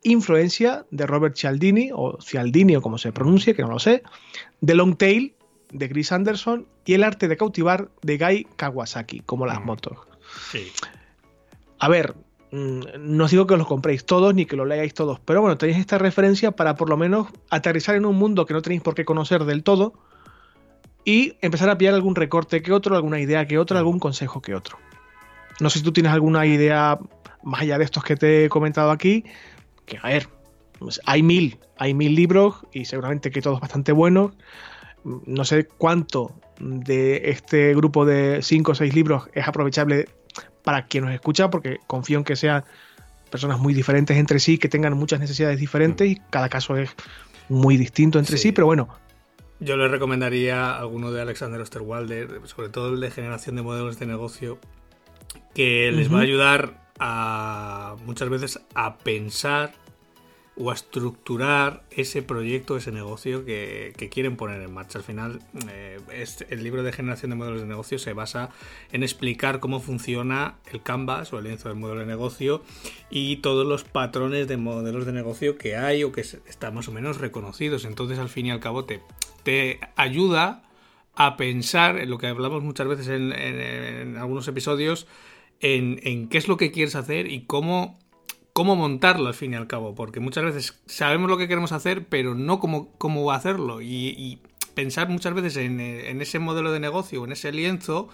[0.03, 4.03] Influencia de Robert Cialdini, o Cialdini, o como se pronuncia, que no lo sé.
[4.65, 5.35] The Long Tail
[5.71, 6.67] de Chris Anderson.
[6.85, 9.65] Y El arte de cautivar de Guy Kawasaki, como las mm.
[9.65, 9.99] motos.
[10.51, 10.73] Sí.
[11.79, 12.15] A ver,
[12.51, 15.59] mm, no os digo que los compréis todos ni que lo leáis todos, pero bueno,
[15.59, 18.95] tenéis esta referencia para por lo menos aterrizar en un mundo que no tenéis por
[18.95, 19.95] qué conocer del todo
[21.05, 24.55] y empezar a pillar algún recorte que otro, alguna idea que otro, algún consejo que
[24.55, 24.79] otro.
[25.61, 26.99] No sé si tú tienes alguna idea
[27.43, 29.25] más allá de estos que te he comentado aquí,
[29.85, 30.29] que a ver,
[30.79, 34.33] pues hay mil, hay mil libros y seguramente que todos bastante buenos.
[35.05, 40.09] No sé cuánto de este grupo de cinco o seis libros es aprovechable
[40.63, 42.65] para quien nos escucha, porque confío en que sean
[43.31, 46.91] personas muy diferentes entre sí, que tengan muchas necesidades diferentes y cada caso es
[47.49, 48.89] muy distinto entre sí pero bueno,
[49.63, 54.07] yo le recomendaría alguno de Alexander Osterwalder, sobre todo el de generación de modelos de
[54.07, 54.59] negocio,
[55.55, 59.73] que les va a ayudar a muchas veces a pensar
[60.55, 64.99] o a estructurar ese proyecto, ese negocio que, quieren poner en marcha.
[64.99, 65.99] Al final, eh,
[66.51, 68.51] el libro de generación de modelos de negocio se basa
[68.93, 72.63] en explicar cómo funciona el canvas o el lienzo del modelo de negocio
[73.09, 76.93] y todos los patrones de modelos de negocio que hay o que están más o
[76.93, 77.87] menos reconocidos.
[77.87, 79.01] Entonces, al fin y al cabo, te,
[79.45, 80.65] te ayuda
[81.15, 85.07] a pensar en lo que hablamos muchas veces en, algunos episodios,
[85.61, 88.02] en, en qué es lo que quieres hacer y cómo
[88.53, 92.07] cómo montarlo al fin y al cabo, porque muchas veces sabemos lo que queremos hacer,
[92.07, 93.81] pero no cómo, cómo hacerlo.
[93.81, 94.41] Y,
[94.75, 95.81] pensar muchas veces en,
[96.23, 98.09] ese modelo de negocio, en ese lienzo,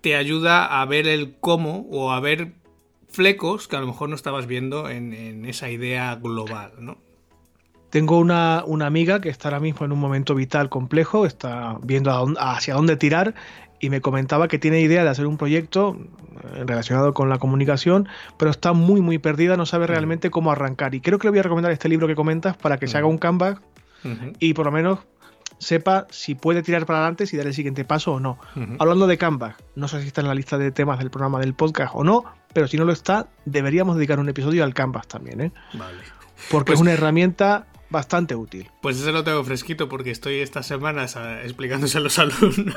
[0.00, 2.54] te ayuda a ver el cómo o a ver
[3.08, 6.98] flecos que a lo mejor no estabas viendo en, esa idea global, ¿no?
[7.90, 12.34] Tengo una, una, amiga que está ahora mismo en un momento vital complejo, está viendo
[12.38, 13.34] hacia dónde tirar
[13.80, 15.96] y me comentaba que tiene idea de hacer un proyecto
[16.54, 20.94] eh, relacionado con la comunicación, pero está muy muy perdida, no sabe realmente cómo arrancar.
[20.94, 23.06] Y creo que le voy a recomendar este libro que comentas para que se haga
[23.06, 23.58] un canvas
[24.38, 25.00] y por lo menos
[25.58, 28.38] sepa si puede tirar para adelante, si dar el siguiente paso o no.
[28.78, 31.54] Hablando de Canvas, no sé si está en la lista de temas del programa del
[31.54, 35.40] podcast o no, pero si no lo está, deberíamos dedicar un episodio al Canvas también,
[35.40, 35.52] ¿eh?
[35.74, 35.98] Vale.
[36.50, 38.70] Porque es pues una herramienta bastante útil.
[38.80, 42.76] Pues ese lo tengo fresquito porque estoy estas semanas explicándose a los alumnos.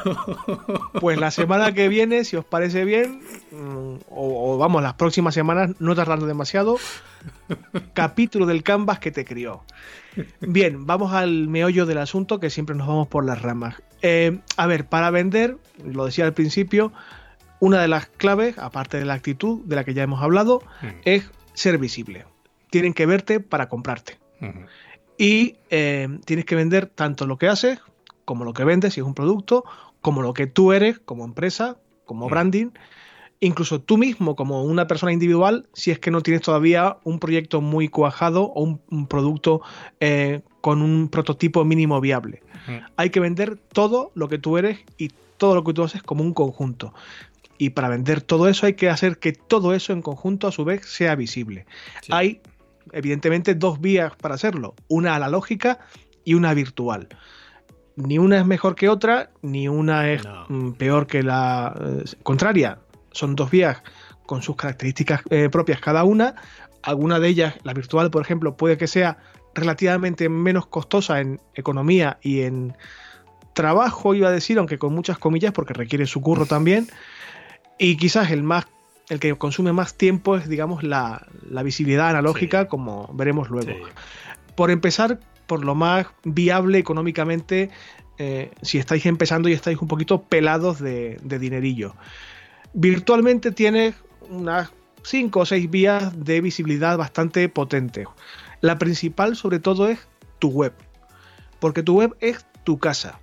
[0.99, 3.21] Pues la semana que viene, si os parece bien,
[3.52, 6.78] mm, o, vamos, las próximas semanas, no tardando demasiado,
[7.93, 9.63] capítulo del Canvas que te crió.
[10.41, 13.82] Bien, vamos al meollo del asunto que siempre nos vamos por las ramas.
[14.02, 16.91] Eh, a ver, para vender, lo decía al principio,
[17.60, 20.88] una de las claves, aparte de la actitud de la que ya hemos hablado, mm.
[21.06, 22.26] es ser visible.
[22.69, 24.17] Tienen que verte para comprarte.
[25.17, 27.80] Y eh, tienes que vender tanto lo que haces,
[28.26, 29.63] como lo que vendes, si es un producto,
[30.02, 32.30] como lo que tú eres como empresa, como mm.
[32.30, 32.69] branding,
[33.39, 37.62] incluso tú mismo como una persona individual, si es que no tienes todavía un proyecto
[37.62, 39.62] muy cuajado o un, producto
[39.99, 42.41] eh, con un prototipo mínimo viable.
[42.95, 46.23] Hay que vender todo lo que tú eres y todo lo que tú haces como
[46.23, 46.93] un conjunto.
[47.58, 50.63] Y para vender todo eso hay que hacer que todo eso en conjunto a su
[50.63, 51.65] vez sea visible.
[52.10, 52.39] Hay
[52.91, 55.79] evidentemente dos vías para hacerlo, una a la lógica
[56.23, 57.07] y una virtual.
[57.95, 62.79] Ni una es mejor que otra, ni una es mm, peor que la eh, contraria.
[63.11, 63.83] Son dos vías
[64.25, 66.35] con sus características eh, propias cada una.
[66.81, 69.17] Alguna de ellas, la virtual, por ejemplo, puede que sea
[69.53, 72.75] relativamente menos costosa en economía y en
[73.53, 76.87] trabajo, iba a decir, aunque con muchas comillas, porque requiere su curro también.
[77.77, 78.65] Y quizás el más
[79.13, 81.26] el que consume más tiempo es, digamos, la,
[81.63, 83.71] visibilidad analógica, como veremos luego.
[84.56, 87.69] Por empezar, por lo más viable económicamente,
[88.17, 91.95] eh, si estáis empezando y estáis un poquito pelados de, de dinerillo.
[92.73, 93.95] Virtualmente tienes
[94.30, 94.71] unas
[95.04, 98.08] 5 o 6 vías de visibilidad bastante potentes.
[98.62, 99.99] La principal, sobre todo, es
[100.39, 100.73] tu web.
[101.60, 103.19] Porque tu web es tu casa.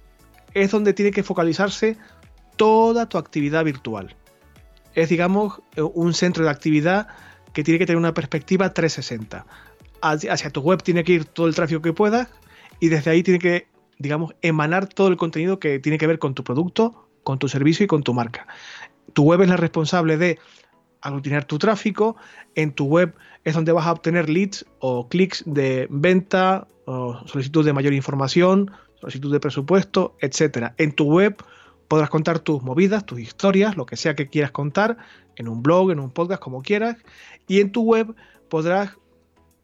[0.54, 1.96] Es donde tiene que focalizarse
[2.56, 4.16] toda tu actividad virtual
[4.94, 7.08] es, digamos, un centro de actividad
[7.52, 9.46] que tiene que tener una perspectiva 360.
[10.02, 12.28] Hacia tu web tiene que ir todo el tráfico que puedas
[12.78, 16.34] y desde ahí tiene que, digamos, emanar todo el contenido que tiene que ver con
[16.34, 18.46] tu producto, con tu servicio y con tu marca.
[19.12, 20.38] Tu web es la responsable de
[21.02, 22.16] aglutinar tu tráfico.
[22.54, 27.64] En tu web es donde vas a obtener leads o clics de venta, o solicitud
[27.64, 30.72] de mayor información, solicitud de presupuesto, etc.
[30.78, 31.36] En tu web
[31.90, 34.96] podrás contar tus movidas, tus historias, lo que sea que quieras contar,
[35.34, 36.96] en un blog, en un podcast, como quieras,
[37.48, 38.14] y en tu web
[38.48, 38.92] podrás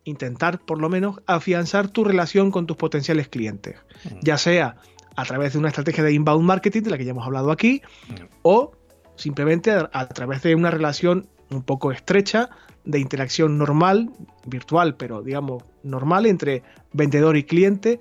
[0.02, 4.18] intentar por lo menos afianzar tu relación con tus potenciales clientes, mm.
[4.22, 4.74] ya sea
[5.14, 7.80] a través de una estrategia de inbound marketing, de la que ya hemos hablado aquí,
[8.08, 8.14] mm.
[8.42, 8.72] o
[9.14, 12.50] simplemente a, través de una relación un poco estrecha
[12.86, 14.10] de interacción normal,
[14.46, 18.00] virtual, pero digamos normal entre vendedor y cliente,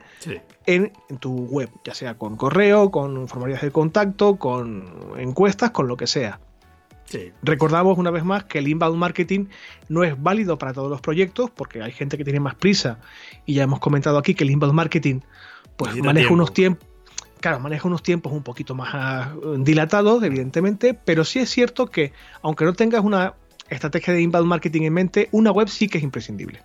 [0.66, 4.86] en, tu web, ya sea con correo, con formularios de contacto, con
[5.18, 6.40] encuestas, con lo que sea.
[7.44, 9.46] Recordamos una vez más que el inbound marketing
[9.90, 13.00] no es válido para todos los proyectos porque hay gente que tiene más prisa
[13.46, 15.20] y ya hemos comentado aquí que el inbound marketing
[15.78, 16.86] pues maneja unos tiempos
[17.40, 22.12] claro, maneja unos tiempos un poquito más ah, dilatados, evidentemente, pero sí es cierto que
[22.42, 23.36] aunque no tengas una
[23.70, 26.62] estrategia de inbound marketing en mente, una web sí que es imprescindible.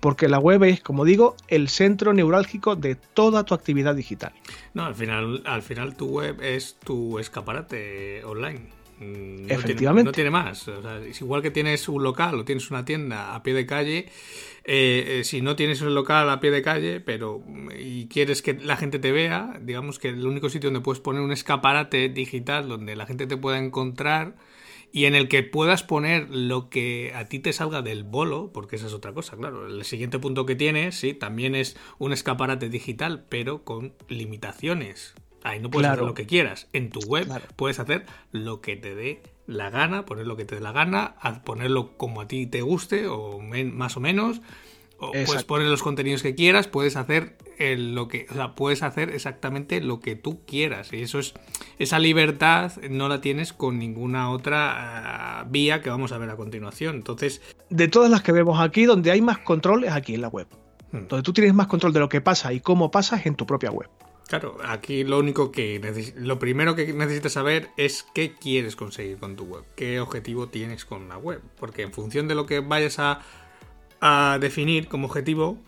[0.00, 4.32] Porque la web es, como digo, el centro neurálgico de toda tu actividad digital.
[4.74, 8.78] No, al final, al final tu web es tu escaparate online.
[9.00, 10.08] No Efectivamente.
[10.08, 10.66] no tiene más.
[11.06, 14.06] es igual que tienes un local o tienes una tienda a pie de calle.
[14.64, 17.42] Eh, eh, si no tienes un local a pie de calle, pero
[17.78, 21.22] y quieres que la gente te vea, digamos que el único sitio donde puedes poner
[21.22, 24.34] un escaparate digital donde la gente te pueda encontrar
[24.92, 28.76] y en el que puedas poner lo que a ti te salga del bolo, porque
[28.76, 29.66] esa es otra cosa, claro.
[29.66, 35.14] El siguiente punto que tienes, sí, también es un escaparate digital, pero con limitaciones.
[35.42, 36.68] Ahí no puedes hacer lo que quieras.
[36.72, 40.56] En tu web puedes hacer lo que te dé la gana, poner lo que te
[40.56, 44.40] dé la gana, ponerlo como a ti te guste, o más o menos.
[45.00, 49.10] O puedes poner los contenidos que quieras, puedes hacer lo que, o sea, puedes hacer
[49.10, 50.92] exactamente lo que tú quieras.
[50.92, 51.34] Y eso es,
[51.78, 56.36] esa libertad no la tienes con ninguna otra ah, vía que vamos a ver a
[56.36, 56.96] continuación.
[56.96, 60.28] Entonces, de todas las que vemos aquí, donde hay más control es aquí en la
[60.28, 60.48] web.
[60.90, 61.06] Hmm.
[61.08, 63.46] Donde tú tienes más control de lo que pasa y cómo pasa es en tu
[63.46, 63.88] propia web.
[64.28, 65.80] Claro, aquí lo único que
[66.16, 70.84] lo primero que necesitas saber es qué quieres conseguir con tu web, qué objetivo tienes
[70.84, 73.22] con la web, porque en función de lo que vayas a,
[74.00, 75.58] a definir como objetivo,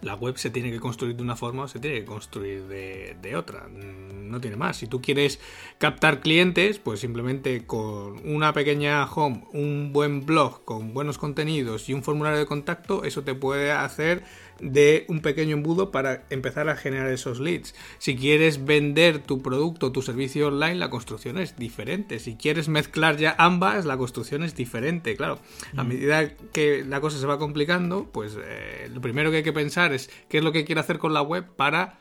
[0.00, 3.36] la web se tiene que construir de una forma o se tiene que construir de,
[3.36, 3.66] otra.
[3.68, 4.76] Mm, no tiene más.
[4.76, 5.40] Si tú quieres
[5.78, 11.94] captar clientes, pues simplemente con una pequeña home, un buen blog con buenos contenidos y
[11.94, 14.22] un formulario de contacto, eso te puede hacer
[14.60, 17.74] de un pequeño embudo para empezar a generar esos leads.
[17.98, 22.18] Si quieres vender tu producto, tu servicio online, la construcción es diferente.
[22.18, 25.16] Si quieres mezclar ya ambas, la construcción es diferente.
[25.16, 25.38] Claro,
[25.76, 29.52] a medida que la cosa se va complicando, pues eh, lo primero que hay que
[29.52, 31.98] pensar es qué es lo que quiero hacer con la web para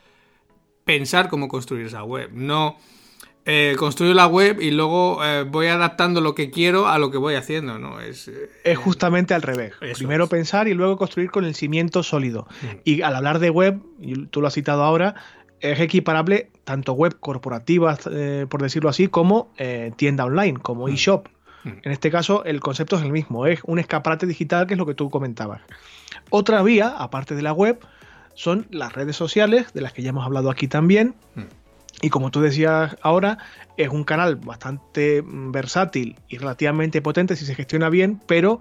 [0.85, 2.31] pensar cómo construir esa web.
[2.33, 2.77] No
[3.49, 7.17] eh, construyo la web y luego eh, voy adaptando lo que quiero a lo que
[7.17, 8.01] voy haciendo, ¿no?
[8.01, 9.73] Es, eh, es justamente al revés.
[9.97, 12.45] Primero pensar y luego construir con el cimiento sólido.
[12.61, 12.65] Mm.
[12.83, 15.15] Y al hablar de web, y tú lo has citado ahora,
[15.61, 18.09] es equiparable tanto web corporativas,
[18.49, 19.53] por decirlo así, como
[19.95, 20.89] tienda online, como mm.
[20.89, 21.29] eShop.
[21.63, 21.69] Mm.
[21.83, 24.85] En este caso, el concepto es el mismo, es un escaparate digital, que es lo
[24.85, 25.61] que tú comentabas.
[26.31, 27.79] Otra vía, aparte de la web,
[28.33, 31.15] son las redes sociales, de las que ya hemos hablado aquí también.
[32.01, 33.39] Y como tú decías ahora,
[33.75, 38.59] es un canal bastante versátil y relativamente potente si se gestiona bien, pero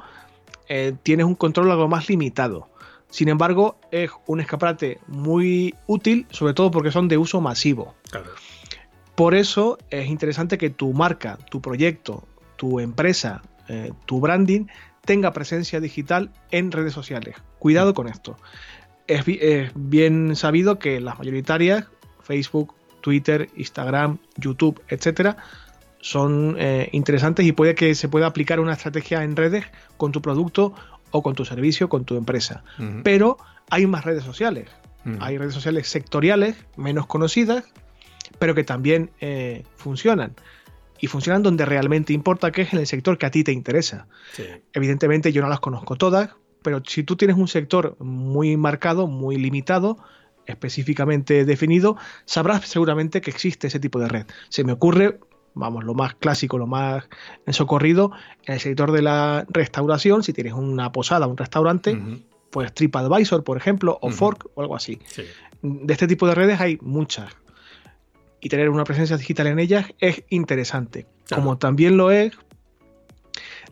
[0.69, 2.69] eh, tienes un control algo más limitado.
[3.11, 7.95] Sin embargo, es un escaparate muy útil, sobre todo porque son de uso masivo.
[9.15, 14.67] Por eso es interesante que tu marca, tu proyecto, tu empresa, eh, tu branding
[15.05, 17.37] tenga presencia digital en redes sociales.
[17.59, 18.37] Cuidado con esto.
[19.07, 21.87] Es, es bien sabido que las mayoritarias,
[22.23, 22.75] Facebook,
[23.07, 25.37] Twitter, Instagram, YouTube, etcétera,
[26.01, 29.65] son eh, interesantes y puede que se pueda aplicar una estrategia en redes
[29.97, 30.75] con tu producto
[31.13, 32.65] o con tu servicio, con tu empresa.
[33.05, 33.39] Pero
[33.71, 34.69] hay más redes sociales.
[35.21, 37.63] Hay redes sociales sectoriales, menos conocidas,
[38.41, 40.35] pero que también eh, funcionan.
[40.99, 44.09] Y funcionan donde realmente importa, que es en el sector que a ti te interesa.
[44.73, 46.31] Evidentemente yo no las conozco todas,
[46.63, 49.97] pero si tú tienes un sector muy marcado, muy limitado,
[50.47, 54.27] específicamente definido, sabrás seguramente que existe ese tipo de red.
[54.49, 55.21] Se me ocurre,
[55.55, 57.09] vamos, lo más clásico, lo más
[57.49, 58.13] socorrido,
[58.45, 61.99] en el sector de la restauración, si tienes una posada, un restaurante,
[62.51, 64.99] pues TripAdvisor, por ejemplo, o Fork o algo así.
[65.63, 67.33] De este tipo de redes hay muchas.
[68.41, 71.07] Y tener una presencia digital en ellas es interesante.
[71.29, 72.33] Como también lo es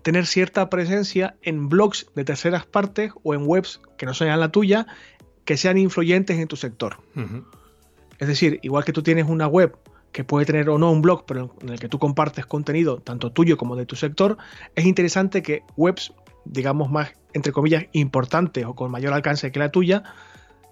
[0.03, 4.51] tener cierta presencia en blogs de terceras partes o en webs que no sean la
[4.51, 4.87] tuya
[5.45, 6.99] que sean influyentes en tu sector.
[8.19, 9.77] Es decir, igual que tú tienes una web
[10.13, 13.33] que puede tener o no un blog, pero en el que tú compartes contenido tanto
[13.33, 14.39] tuyo como de tu sector,
[14.77, 16.13] es interesante que webs,
[16.45, 20.05] digamos más, entre comillas, importantes o con mayor alcance que la tuya,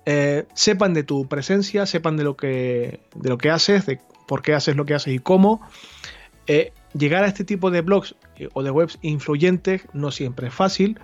[0.07, 4.43] eh, sepan de tu presencia, sepan de lo que, de lo que haces, de por
[4.43, 5.61] qué haces lo que haces y cómo.
[6.47, 10.55] Eh, llegar a este tipo de blogs eh, o de webs influyentes no siempre es
[10.55, 10.99] fácil,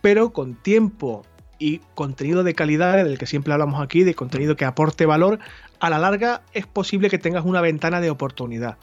[0.00, 1.22] pero con tiempo
[1.58, 5.38] y contenido de calidad, del que siempre hablamos aquí, de contenido que aporte valor,
[5.80, 8.78] a la larga es posible que tengas una ventana de oportunidad.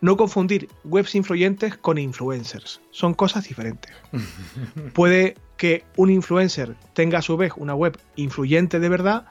[0.00, 2.80] No confundir webs influyentes con influencers.
[2.90, 3.92] Son cosas diferentes.
[4.94, 9.26] Puede que un influencer tenga a su vez una web influyente de verdad,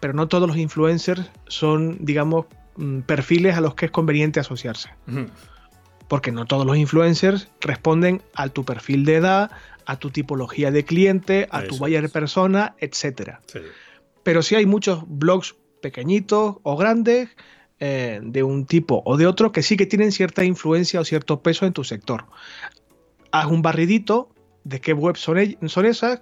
[0.00, 4.90] pero no todos los influencers son, digamos, mm, perfiles a los que es conveniente asociarse.
[6.08, 9.50] Porque no todos los influencers responden a tu perfil de edad,
[9.86, 13.38] a tu tipología de cliente, a tu buyer persona, etc.
[14.22, 17.28] Pero sí hay muchos blogs pequeñitos o grandes
[17.80, 21.42] eh, de un tipo o de otro que sí que tienen cierta influencia o cierto
[21.42, 22.26] peso en tu sector.
[23.32, 24.28] Haz un barridito
[24.64, 26.20] de qué webs son, son esas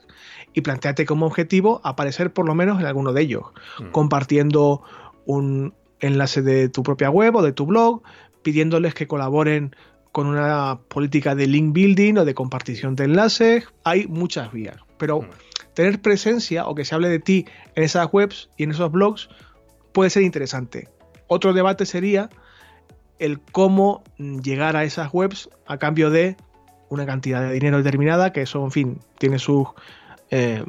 [0.55, 3.45] y planteate como objetivo aparecer por lo menos en alguno de ellos,
[3.79, 3.91] mm.
[3.91, 4.83] compartiendo
[5.27, 8.03] un enlace de tu propia web o de tu blog,
[8.43, 9.77] pidiéndoles que colaboren
[10.13, 13.65] con una política de link building o de compartición de enlaces.
[13.85, 15.25] Hay muchas vías, pero
[15.75, 19.29] tener presencia o que se hable de ti en esas webs y en esos blogs
[19.93, 20.89] puede ser interesante.
[21.27, 22.31] Otro debate sería
[23.19, 26.37] el cómo llegar a esas webs a cambio de
[26.89, 29.69] una cantidad de dinero determinada, que eso, en fin, tiene sus
[30.31, 30.65] eh,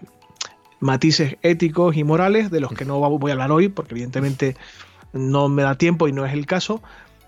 [0.80, 4.56] matices éticos y morales, de los que no voy a hablar hoy, porque evidentemente
[5.14, 6.82] no me da tiempo y no es el caso,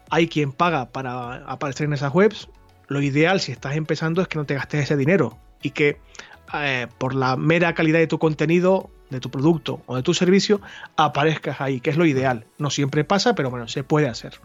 [0.10, 2.50] hay quien paga para aparecer en esas webs.
[2.88, 6.00] Lo ideal si estás empezando es que no te gastes ese dinero y que
[6.54, 10.62] eh, por la mera calidad de tu contenido, de tu producto o de tu servicio,
[10.96, 12.46] aparezcas ahí, que es lo ideal.
[12.58, 14.40] No siempre pasa, pero bueno, se puede hacer.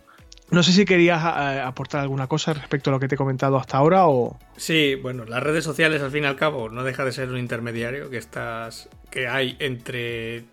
[0.50, 3.58] No sé si querías eh, aportar alguna cosa respecto a lo que te he comentado
[3.58, 4.38] hasta ahora o...
[4.56, 7.38] Sí, bueno, las redes sociales al fin y al cabo no deja de ser un
[7.38, 10.44] intermediario que estás que hay entre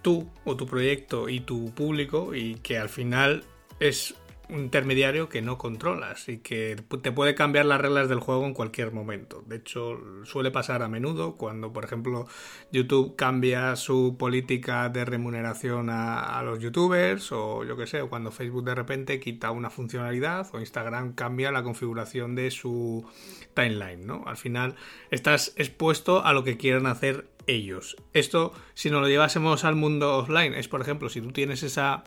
[0.00, 3.44] tú o tu proyecto y tu público y que al final
[3.80, 4.14] es
[4.48, 8.92] intermediario que no controlas y que te puede cambiar las reglas del juego en cualquier
[8.92, 9.42] momento.
[9.46, 12.26] De hecho, suele pasar a menudo cuando, por ejemplo,
[12.72, 18.30] YouTube cambia su política de remuneración a, los youtubers o yo que sé, o cuando
[18.30, 23.04] Facebook de repente quita una funcionalidad o Instagram cambia la configuración de su
[23.54, 24.24] timeline, ¿no?
[24.26, 24.74] Al final
[25.10, 27.96] estás expuesto a lo que quieran hacer ellos.
[28.12, 32.04] Esto, si nos lo llevásemos al mundo offline, es por ejemplo, si tú tienes esa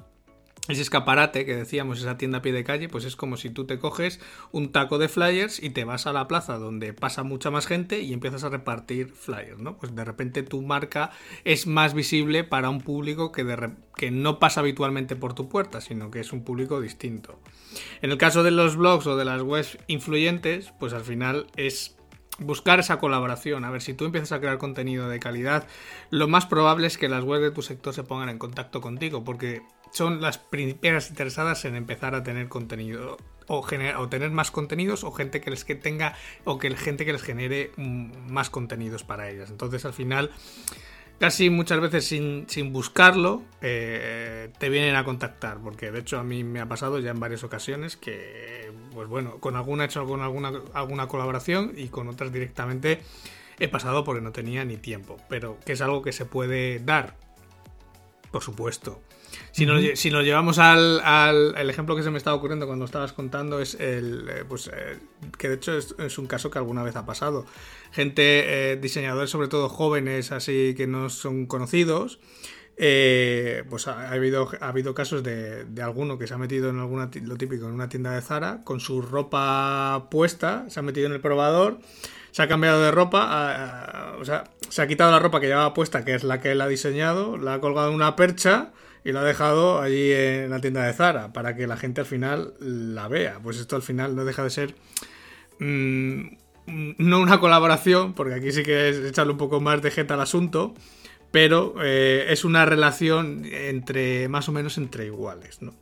[0.68, 3.66] ese escaparate que decíamos, esa tienda a pie de calle, pues es como si tú
[3.66, 4.20] te coges
[4.52, 8.02] un taco de flyers y te vas a la plaza donde pasa mucha más gente
[8.02, 9.78] y empiezas a repartir flyers, ¿no?
[9.78, 11.12] Pues de repente tu marca
[11.44, 15.82] es más visible para un público que, de que no pasa habitualmente por tu puerta,
[15.82, 17.40] sino que es un público distinto.
[18.02, 21.96] En el caso de los blogs o de las webs influyentes, pues al final es
[22.40, 23.66] buscar esa colaboración.
[23.66, 25.68] A ver, si tú empiezas a crear contenido de calidad,
[26.10, 29.24] lo más probable es que las webs de tu sector se pongan en contacto contigo,
[29.24, 29.62] porque
[29.92, 33.18] son las primeras interesadas en empezar a tener contenido
[33.48, 33.66] o,
[33.98, 37.24] o tener más contenidos o gente que les que tenga o que gente que les
[37.24, 39.50] genere mm, más contenidos para ellas.
[39.50, 40.32] Entonces, al final
[41.20, 46.44] casi muchas veces sin, buscarlo eh, te vienen a contactar porque de hecho a mí
[46.44, 50.52] me ha pasado ya en varias ocasiones que pues bueno con alguna he hecho alguna,
[50.74, 53.02] alguna colaboración y con otras directamente
[53.60, 57.16] he pasado porque no tenía ni tiempo pero que es algo que se puede dar
[58.32, 59.02] por supuesto
[59.52, 61.02] si, nos, llevamos al,
[61.58, 64.30] el ejemplo que se me estaba ocurriendo cuando estabas contando, es el.
[64.30, 65.00] Eh, pues, eh,
[65.38, 67.46] que de hecho es, un caso que alguna vez ha pasado.
[67.92, 72.20] Gente, eh, diseñadores, sobre todo jóvenes, así que no son conocidos.
[72.76, 77.10] pues ha, habido, ha habido casos de, de, alguno que se ha metido en alguna,
[77.24, 81.14] lo típico, en una tienda de Zara, con su ropa puesta, se ha metido en
[81.14, 81.80] el probador,
[82.30, 86.06] se ha cambiado de ropa, o sea, se ha quitado la ropa que llevaba puesta,
[86.06, 88.74] que es la que él ha diseñado, la ha colgado en una percha
[89.08, 92.08] y lo ha dejado allí en la tienda de Zara para que la gente al
[92.08, 93.40] final la vea.
[93.42, 94.76] Pues esto al final no deja de ser
[95.60, 96.24] mm,
[96.98, 100.20] no una colaboración, porque aquí sí que es echarle un poco más de jeta al
[100.20, 100.74] asunto,
[101.32, 105.74] pero eh, es una relación entre más o menos entre iguales, ¿no?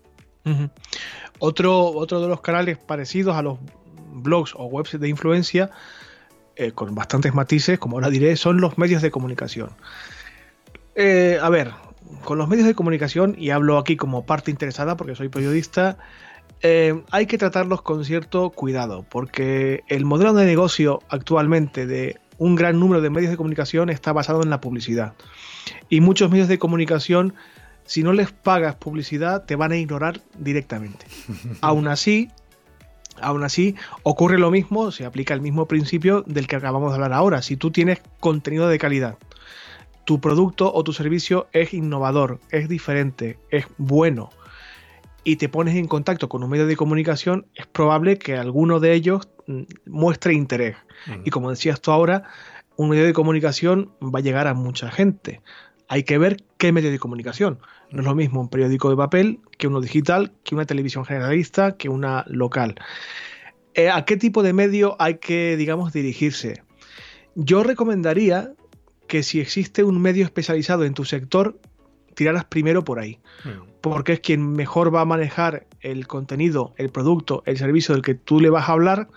[1.39, 3.57] otro, otro de los canales parecidos a los
[4.13, 5.71] blogs o webs de influencia,
[6.57, 9.71] eh, con bastantes matices, como ahora diré, son los medios de comunicación.
[10.93, 11.71] Eh, a ver,
[12.23, 15.97] con los medios de comunicación, y hablo aquí como parte interesada porque soy periodista,
[16.61, 22.55] eh, hay que tratarlos con cierto cuidado, porque el modelo de negocio actualmente de un
[22.55, 25.13] gran número de medios de comunicación está basado en la publicidad.
[25.89, 27.33] Y muchos medios de comunicación,
[27.85, 31.05] si no les pagas publicidad, te van a ignorar directamente.
[31.61, 32.29] aún así,
[33.21, 37.13] aún así, ocurre lo mismo, se aplica el mismo principio del que acabamos de hablar
[37.13, 37.41] ahora.
[37.41, 39.17] Si tú tienes contenido de calidad,
[40.05, 44.29] tu producto o tu servicio es innovador, es diferente, es bueno
[45.25, 48.93] y te pones en contacto con un medio de comunicación, es probable que alguno de
[48.93, 50.77] ellos mm, muestre interés.
[51.23, 52.23] Y como decías tú ahora,
[52.77, 55.41] un medio de comunicación va a llegar a mucha gente.
[55.87, 57.59] Hay que ver qué medio de comunicación.
[57.91, 61.75] No es lo mismo un periódico de papel que uno digital, que una televisión generalista,
[61.75, 62.75] que una local.
[63.73, 66.63] Eh, ¿A qué tipo de medio hay que, digamos, dirigirse?
[67.33, 68.53] Yo recomendaría
[69.15, 71.57] que si existe un medio especializado en tu sector,
[72.15, 73.19] tiraras primero por ahí.
[73.45, 73.63] Hmm.
[73.79, 78.13] Porque es quien mejor va a manejar el contenido, el producto, el servicio del que
[78.13, 79.07] tú le vas a hablar,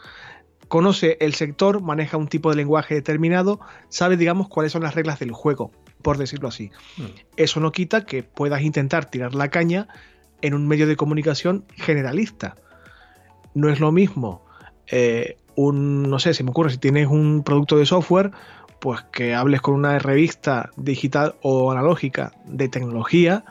[0.69, 5.19] conoce el sector, maneja un tipo de lenguaje determinado, sabe, digamos, cuáles son las reglas
[5.19, 6.71] del juego, por decirlo así.
[6.97, 7.07] Hmm.
[7.37, 9.89] Eso no quita que puedas intentar tirar la caña
[10.43, 12.55] en un medio de comunicación generalista.
[13.53, 14.45] No es lo mismo
[14.87, 18.31] eh, un, no sé, se me ocurre, si tienes un producto de software,
[18.81, 23.45] pues que hables con una revista digital o analógica de tecnología,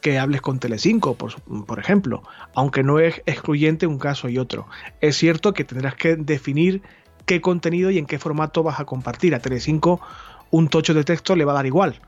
[0.00, 2.22] que hables con Telecinco, por, por ejemplo,
[2.54, 4.66] aunque no es excluyente un caso y otro.
[5.00, 6.82] Es cierto que tendrás que definir
[7.26, 9.34] qué contenido y en qué formato vas a compartir.
[9.34, 10.00] A Telecinco
[10.50, 12.00] un tocho de texto le va a dar igual.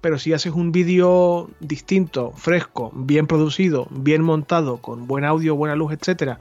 [0.00, 5.76] Pero si haces un vídeo distinto, fresco, bien producido, bien montado, con buen audio, buena
[5.76, 6.40] luz, etcétera,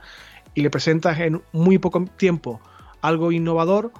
[0.56, 2.60] y le presentas en muy poco tiempo
[3.02, 3.91] algo innovador,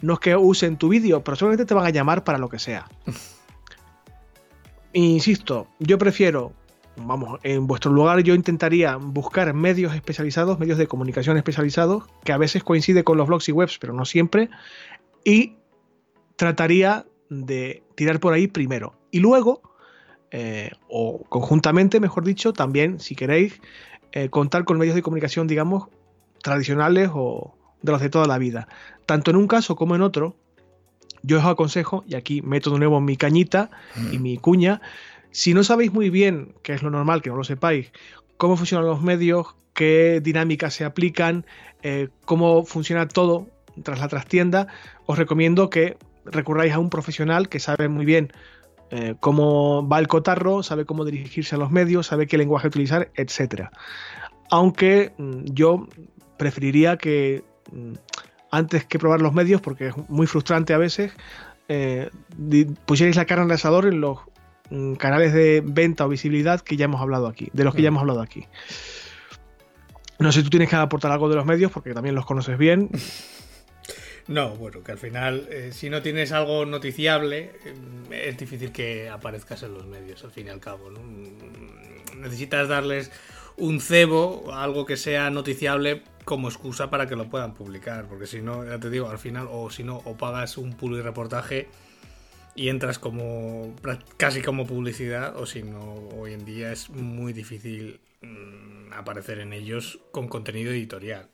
[0.00, 2.58] no es que usen tu vídeo, pero solamente te van a llamar para lo que
[2.58, 2.86] sea.
[4.92, 6.52] Insisto, yo prefiero,
[6.96, 12.38] vamos, en vuestro lugar yo intentaría buscar medios especializados, medios de comunicación especializados, que a
[12.38, 14.48] veces coincide con los blogs y webs, pero no siempre,
[15.24, 15.56] y
[16.36, 18.94] trataría de tirar por ahí primero.
[19.10, 19.60] Y luego,
[20.30, 23.60] eh, o conjuntamente, mejor dicho, también, si queréis,
[24.12, 25.88] eh, contar con medios de comunicación, digamos,
[26.42, 28.68] tradicionales o, de los de toda la vida.
[29.06, 30.36] Tanto en un caso como en otro,
[31.22, 33.70] yo os aconsejo, y aquí meto de nuevo mi cañita
[34.12, 34.22] y mm.
[34.22, 34.80] mi cuña,
[35.30, 37.92] si no sabéis muy bien, que es lo normal que no lo sepáis,
[38.36, 41.44] cómo funcionan los medios, qué dinámicas se aplican,
[41.82, 43.48] eh, cómo funciona todo
[43.82, 44.68] tras la trastienda,
[45.04, 48.32] os recomiendo que recurráis a un profesional que sabe muy bien
[48.90, 53.10] eh, cómo va el cotarro, sabe cómo dirigirse a los medios, sabe qué lenguaje utilizar,
[53.14, 53.68] etc.
[54.50, 55.88] Aunque mm, yo
[56.36, 57.44] preferiría que
[58.50, 61.12] antes que probar los medios, porque es muy frustrante a veces,
[61.68, 62.10] eh,
[62.84, 64.18] pusierais la cara en el asador en los
[64.70, 67.88] mm, canales de venta o visibilidad que ya hemos hablado aquí, de los que ya
[67.88, 68.46] hemos hablado aquí.
[70.18, 72.58] No sé si tú tienes que aportar algo de los medios, porque también los conoces
[72.58, 72.90] bien.
[74.28, 79.08] No, bueno, que al final, eh, si no tienes algo noticiable, eh, es difícil que
[79.08, 80.90] aparezcas en los medios, al fin y al cabo.
[80.90, 80.98] ¿no?
[82.16, 83.12] Necesitas darles
[83.56, 88.42] un cebo, algo que sea noticiable como excusa para que lo puedan publicar, porque si
[88.42, 91.68] no, ya te digo, al final, o si no, o pagas un y reportaje
[92.56, 93.72] y entras como
[94.16, 99.52] casi como publicidad, o si no, hoy en día es muy difícil mm, aparecer en
[99.52, 101.28] ellos con contenido editorial.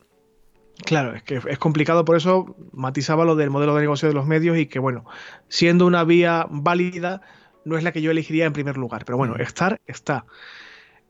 [0.84, 4.26] Claro, es que es complicado, por eso matizaba lo del modelo de negocio de los
[4.26, 5.07] medios y que, bueno,
[5.49, 7.22] siendo una vía válida,
[7.64, 10.26] no es la que yo elegiría en primer lugar, pero bueno, estar está.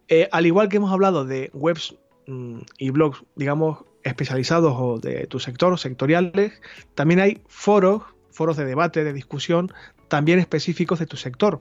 [0.07, 5.27] Eh, al igual que hemos hablado de webs mm, y blogs, digamos, especializados o de
[5.27, 6.53] tu sector, sectoriales,
[6.95, 9.73] también hay foros, foros de debate, de discusión,
[10.09, 11.61] también específicos de tu sector.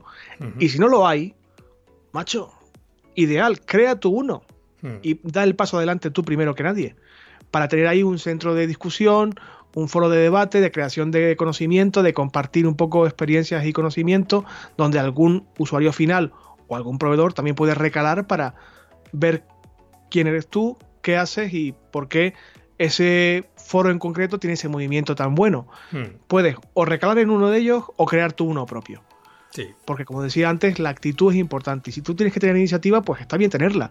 [0.58, 1.34] Y si no lo hay,
[2.12, 2.52] macho,
[3.14, 4.42] ideal, crea tu uno
[4.82, 4.96] hmm.
[5.02, 6.96] y da el paso adelante tú primero que nadie
[7.52, 9.34] para tener ahí un centro de discusión,
[9.74, 14.44] un foro de debate, de creación de conocimiento, de compartir un poco experiencias y conocimiento,
[14.76, 16.32] donde algún usuario final
[16.66, 18.54] o algún proveedor también puede recalar para
[19.12, 19.44] ver
[20.12, 22.34] quién eres tú, qué haces y por qué
[22.76, 25.66] ese foro en concreto tiene ese movimiento tan bueno.
[25.90, 26.18] Hmm.
[26.28, 29.02] Puedes o recalar en uno de ellos o crear tú uno propio.
[29.50, 29.70] Sí.
[29.86, 31.90] Porque como decía antes, la actitud es importante.
[31.90, 33.90] Y si tú tienes que tener iniciativa, pues está bien tenerla.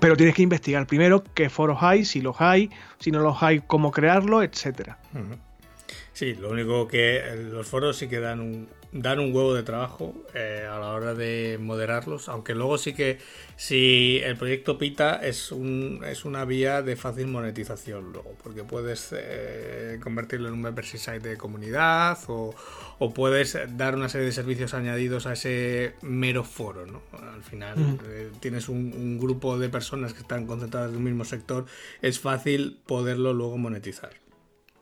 [0.00, 3.60] Pero tienes que investigar primero qué foros hay, si los hay, si no los hay,
[3.60, 4.98] cómo crearlo, etcétera.
[6.16, 10.14] Sí, lo único que los foros sí que dan un, dan un huevo de trabajo
[10.32, 13.18] eh, a la hora de moderarlos, aunque luego sí que
[13.56, 19.10] si el proyecto Pita es, un, es una vía de fácil monetización luego, porque puedes
[19.14, 22.54] eh, convertirlo en un membership site de comunidad o,
[23.14, 27.02] puedes dar una serie de servicios añadidos a ese mero foro, ¿no?
[27.34, 31.26] Al final eh, tienes un, un grupo de personas que están concentradas en el mismo
[31.26, 31.66] sector,
[32.00, 34.14] es fácil poderlo luego monetizar.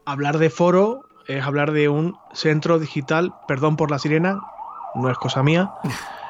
[0.04, 4.40] Hablar de foro es hablar de un centro digital, perdón por la sirena,
[4.94, 5.72] no es cosa mía.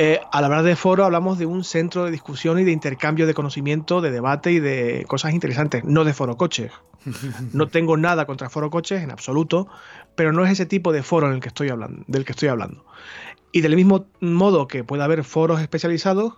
[0.00, 3.34] Eh, al hablar de foro hablamos de un centro de discusión y de intercambio de
[3.34, 6.70] conocimiento, de debate y de cosas interesantes, no de foro coches.
[7.52, 9.66] No tengo nada contra foro coches en absoluto,
[10.14, 12.48] pero no es ese tipo de foro en el que estoy hablando, del que estoy
[12.48, 12.84] hablando.
[13.50, 16.34] Y del mismo modo que puede haber foros especializados,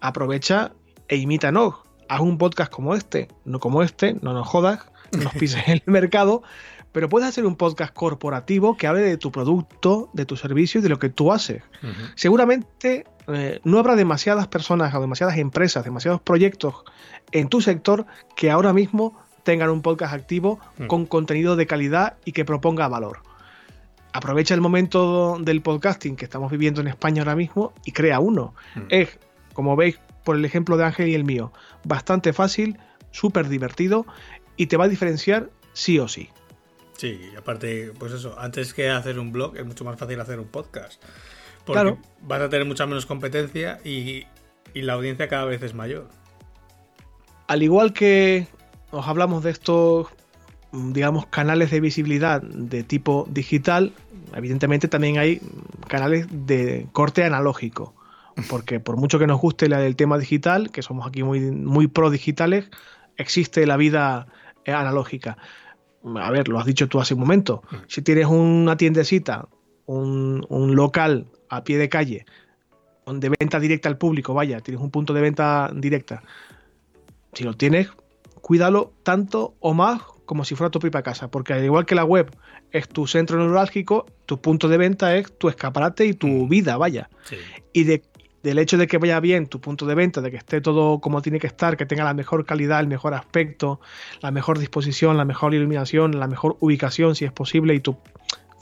[0.00, 0.72] aprovecha
[1.08, 1.74] e imítanos.
[2.08, 5.82] Haz un podcast como este, no como este, no nos jodas, no nos pises el
[5.86, 6.44] mercado,
[6.92, 10.82] pero puedes hacer un podcast corporativo que hable de tu producto, de tu servicio y
[10.82, 11.62] de lo que tú haces.
[12.14, 16.84] Seguramente eh, no habrá demasiadas personas o demasiadas empresas, demasiados proyectos
[17.32, 20.86] en tu sector que ahora mismo tengan un podcast activo mm.
[20.86, 23.20] con contenido de calidad y que proponga valor.
[24.12, 28.54] Aprovecha el momento del podcasting que estamos viviendo en España ahora mismo y crea uno.
[28.74, 28.80] Mm.
[28.90, 29.18] Es,
[29.54, 31.52] como veis por el ejemplo de Ángel y el mío,
[31.84, 32.78] bastante fácil,
[33.10, 34.06] súper divertido
[34.56, 36.28] y te va a diferenciar sí o sí.
[37.02, 40.38] Sí, y aparte, pues eso, antes que hacer un blog es mucho más fácil hacer
[40.38, 41.02] un podcast.
[41.64, 44.24] Porque vas a tener mucha menos competencia y,
[44.72, 46.06] la audiencia cada vez es mayor.
[47.48, 48.46] Al igual que
[48.92, 50.06] os hablamos de estos,
[50.70, 53.92] digamos, canales de visibilidad de tipo digital,
[54.36, 55.40] evidentemente también hay
[55.88, 57.94] canales de corte analógico.
[58.48, 62.10] Porque por mucho que nos guste del tema digital, que somos aquí muy, muy pro
[62.10, 62.70] digitales,
[63.16, 64.28] existe la vida
[64.64, 65.36] analógica
[66.04, 67.76] a ver, lo has dicho tú hace un momento, mm.
[67.88, 69.48] si tienes una tiendecita,
[69.86, 72.24] un, local a pie de calle,
[73.06, 76.22] de venta directa al público, vaya, tienes un punto de venta directa,
[77.32, 77.88] si lo tienes,
[78.40, 82.04] cuídalo tanto o más como si fuera tu propia casa, porque al igual que la
[82.04, 82.30] web
[82.70, 86.48] es tu centro neurálgico, tu punto de venta es tu escaparate y tu mm.
[86.48, 87.10] vida, vaya.
[87.72, 88.02] Y de
[88.42, 91.22] del hecho de que vaya bien tu punto de venta, de que esté todo como
[91.22, 93.80] tiene que estar, que tenga la mejor calidad, el mejor aspecto,
[94.20, 97.96] la mejor disposición, la mejor iluminación, la mejor ubicación, si es posible, y tu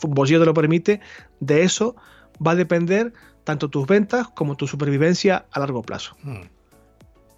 [0.03, 1.01] bolsillo te lo permite,
[1.41, 1.97] de eso
[2.45, 3.13] va a depender
[3.45, 6.17] tanto tus ventas como tu supervivencia a largo plazo.
[6.23, 6.43] Hmm.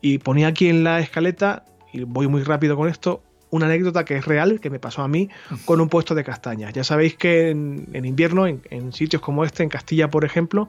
[0.00, 3.22] Y ponía aquí en la escaleta, y voy muy rápido con esto,
[3.52, 5.28] una anécdota que es real, que me pasó a mí
[5.66, 6.72] con un puesto de castañas.
[6.72, 10.68] Ya sabéis que en, invierno, en, sitios como este, en Castilla, por ejemplo,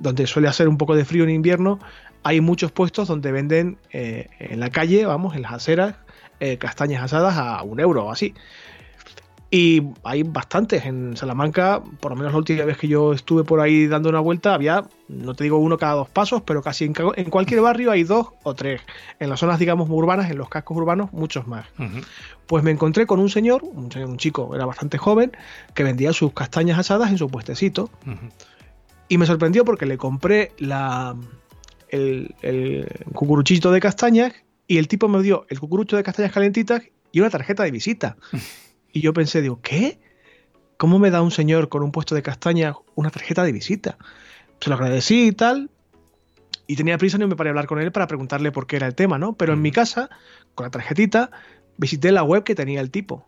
[0.00, 1.78] donde suele hacer un poco de frío en invierno,
[2.22, 5.94] hay muchos puestos donde venden eh, en la calle, vamos, en las aceras,
[6.40, 8.34] eh, castañas asadas a un euro o así.
[9.52, 10.84] Y hay bastantes.
[10.84, 14.20] En Salamanca, por lo menos la última vez que yo estuve por ahí dando una
[14.20, 18.04] vuelta, había, no te digo uno cada dos pasos, pero casi en, cualquier barrio hay
[18.04, 18.80] dos o tres.
[19.18, 21.66] En las zonas, digamos, urbanas, en los cascos urbanos, muchos más.
[22.46, 25.32] Pues me encontré con un señor, un, un, chico, era bastante joven,
[25.74, 27.90] que vendía sus castañas asadas en su puestecito.
[29.10, 31.16] Y me sorprendió porque le compré la,
[31.88, 34.32] el, el cucuruchito de castañas
[34.68, 38.16] y el tipo me dio el cucurucho de castañas calentitas y una tarjeta de visita.
[38.92, 40.00] Y yo pensé, digo, ¿qué?
[40.76, 43.98] ¿Cómo me da un señor con un puesto de castaña una tarjeta de visita?
[44.60, 45.70] Se lo agradecí y tal.
[46.66, 48.88] Y tenía prisa y me paré a hablar con él para preguntarle por qué era
[48.88, 49.34] el tema, ¿no?
[49.34, 50.10] Pero en mi casa,
[50.56, 51.30] con la tarjetita,
[51.80, 53.26] visité la web que tenía el tipo.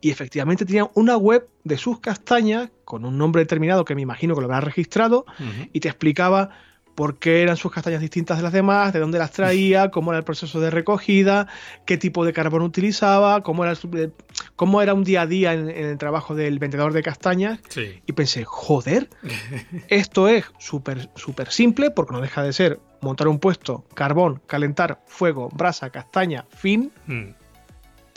[0.00, 4.34] Y efectivamente tenía una web de sus castañas con un nombre determinado que me imagino
[4.34, 5.24] que lo habrá registrado
[5.72, 6.50] y te explicaba
[6.94, 10.18] por qué eran sus castañas distintas de las demás, de dónde las traía, cómo era
[10.18, 11.46] el proceso de recogida,
[11.86, 14.10] qué tipo de carbón utilizaba, cómo era, eh,
[14.56, 17.60] cómo era un día a día en, el trabajo del vendedor de castañas.
[18.04, 19.08] Y pensé, joder,
[19.88, 25.00] esto es súper súper simple porque no deja de ser montar un puesto, carbón, calentar,
[25.06, 26.90] fuego, brasa, castaña, fin.
[27.06, 27.28] Mm.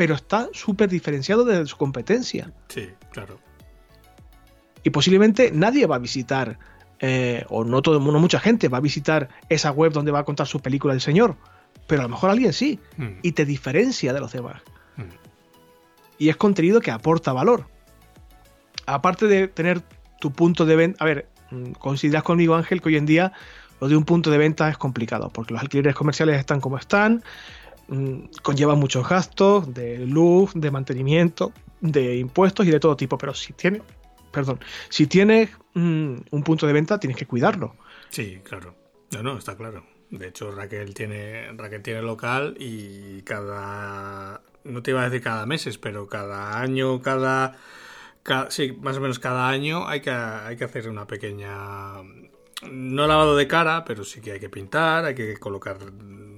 [0.02, 2.52] Pero está súper diferenciado de su competencia.
[2.70, 3.38] Sí, claro.
[4.82, 6.58] Y posiblemente nadie va a visitar
[7.02, 10.18] eh, o no todo el mundo, mucha gente va a visitar esa web donde va
[10.18, 11.38] a contar su película del Señor,
[11.86, 13.20] pero a lo mejor alguien sí, mm.
[13.22, 14.64] y te diferencia de los demás.
[14.98, 15.04] Mm.
[16.18, 17.68] Y es contenido que aporta valor.
[18.88, 19.84] Aparte de tener
[20.20, 23.34] tu punto de venta, a ver, mm, consideras conmigo Ángel que hoy en día
[23.80, 27.24] lo de un punto de venta es complicado, porque los alquileres comerciales están como están,
[28.42, 33.54] conllevan muchos gastos de luz, de mantenimiento, de impuestos y de todo tipo, pero si
[33.54, 33.82] tienes
[34.32, 37.76] perdón, si tienes mm, un punto de venta, tienes que cuidarlo.
[38.10, 38.76] Sí, claro.
[39.12, 39.86] No, no, está claro.
[40.10, 45.46] De hecho, Raquel tiene, Raquel tiene local y cada, no te iba a decir cada
[45.46, 47.58] meses, pero cada año, cada,
[48.50, 52.04] sí, más o menos cada año hay que, hay que hacer una pequeña,
[52.70, 55.78] no lavado de cara, pero sí que hay que pintar, hay que colocar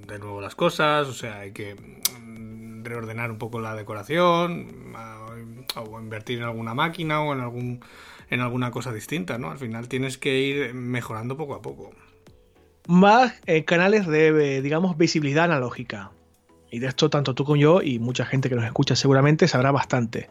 [0.08, 4.94] de nuevo las cosas, o sea, hay que mm, reordenar un poco la decoración,
[5.76, 7.82] o invertir en alguna máquina o en algún
[8.30, 9.52] en alguna cosa distinta, ¿no?
[9.52, 11.92] Al final tienes que ir mejorando poco a poco.
[12.88, 16.12] Más eh, canales de, digamos, visibilidad analógica.
[16.72, 19.72] Y de esto tanto tú como yo y mucha gente que nos escucha seguramente sabrá
[19.72, 20.30] bastante.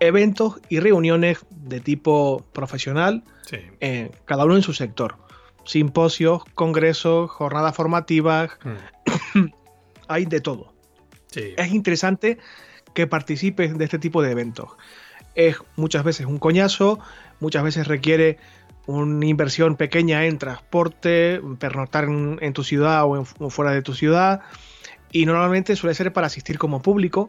[0.00, 5.16] Eventos y reuniones de tipo profesional, eh, cada uno en su sector.
[5.68, 8.52] Simposios, congresos, jornadas formativas,
[9.34, 9.44] mm.
[10.08, 10.72] hay de todo.
[11.34, 12.38] Es interesante
[12.94, 14.70] que participe de este tipo de eventos.
[15.34, 16.98] Es muchas veces un coñazo,
[17.38, 18.38] muchas veces requiere
[18.86, 24.40] una inversión pequeña en transporte, pernoctar en, tu ciudad o, fuera de tu ciudad,
[25.12, 27.28] y normalmente suele ser para asistir como público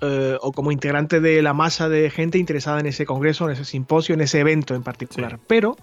[0.00, 3.64] eh, o como integrante de la masa de gente interesada en ese congreso, en ese
[3.64, 5.38] simposio, en ese evento en particular.
[5.46, 5.76] Pero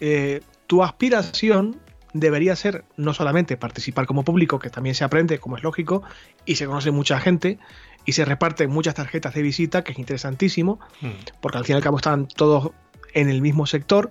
[0.00, 0.40] eh,
[0.70, 1.80] tu aspiración
[2.12, 6.04] debería ser no solamente participar como público, que también se aprende, como es lógico,
[6.46, 7.58] y se conoce mucha gente,
[8.04, 11.08] y se reparten muchas tarjetas de visita, que es interesantísimo, hmm.
[11.40, 12.70] porque al fin y al cabo están todos
[13.14, 14.10] en el mismo sector,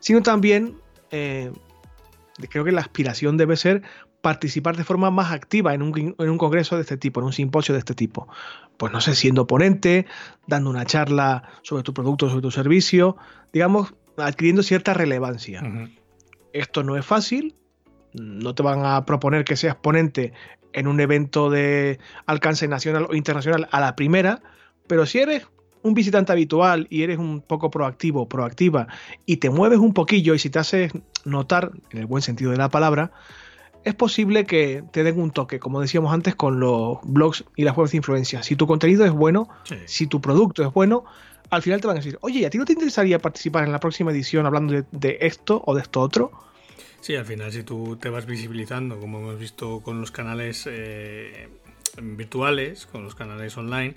[0.00, 0.74] sino también
[1.12, 1.52] eh,
[2.48, 3.82] creo que la aspiración debe ser
[4.20, 7.32] participar de forma más activa en un, en un, congreso de este tipo, en un
[7.32, 8.26] simposio de este tipo.
[8.78, 10.06] Pues no sé, siendo ponente,
[10.48, 13.16] dando una charla sobre tu producto, sobre tu servicio,
[13.52, 15.62] digamos, adquiriendo cierta relevancia.
[16.52, 17.54] Esto no es fácil,
[18.12, 20.32] no te van a proponer que seas ponente
[20.72, 24.42] en un evento de alcance nacional o internacional a la primera,
[24.86, 25.46] pero si eres
[25.82, 28.88] un visitante habitual y eres un poco proactivo, proactiva,
[29.26, 30.92] y te mueves un poquillo y si te haces
[31.24, 33.12] notar, en el buen sentido de la palabra,
[33.84, 37.76] es posible que te den un toque, como decíamos antes, con los blogs y las
[37.76, 38.42] webs de influencia.
[38.42, 39.48] Si tu contenido es bueno,
[39.86, 41.04] si tu producto es bueno,
[41.50, 43.80] al final te van a decir, oye, ¿a ti no te interesaría participar en la
[43.80, 46.32] próxima edición hablando de esto o de esto otro?
[47.00, 51.48] Sí, al final si tú te vas visibilizando, como hemos visto con los canales eh,
[52.00, 53.94] virtuales, con los canales online,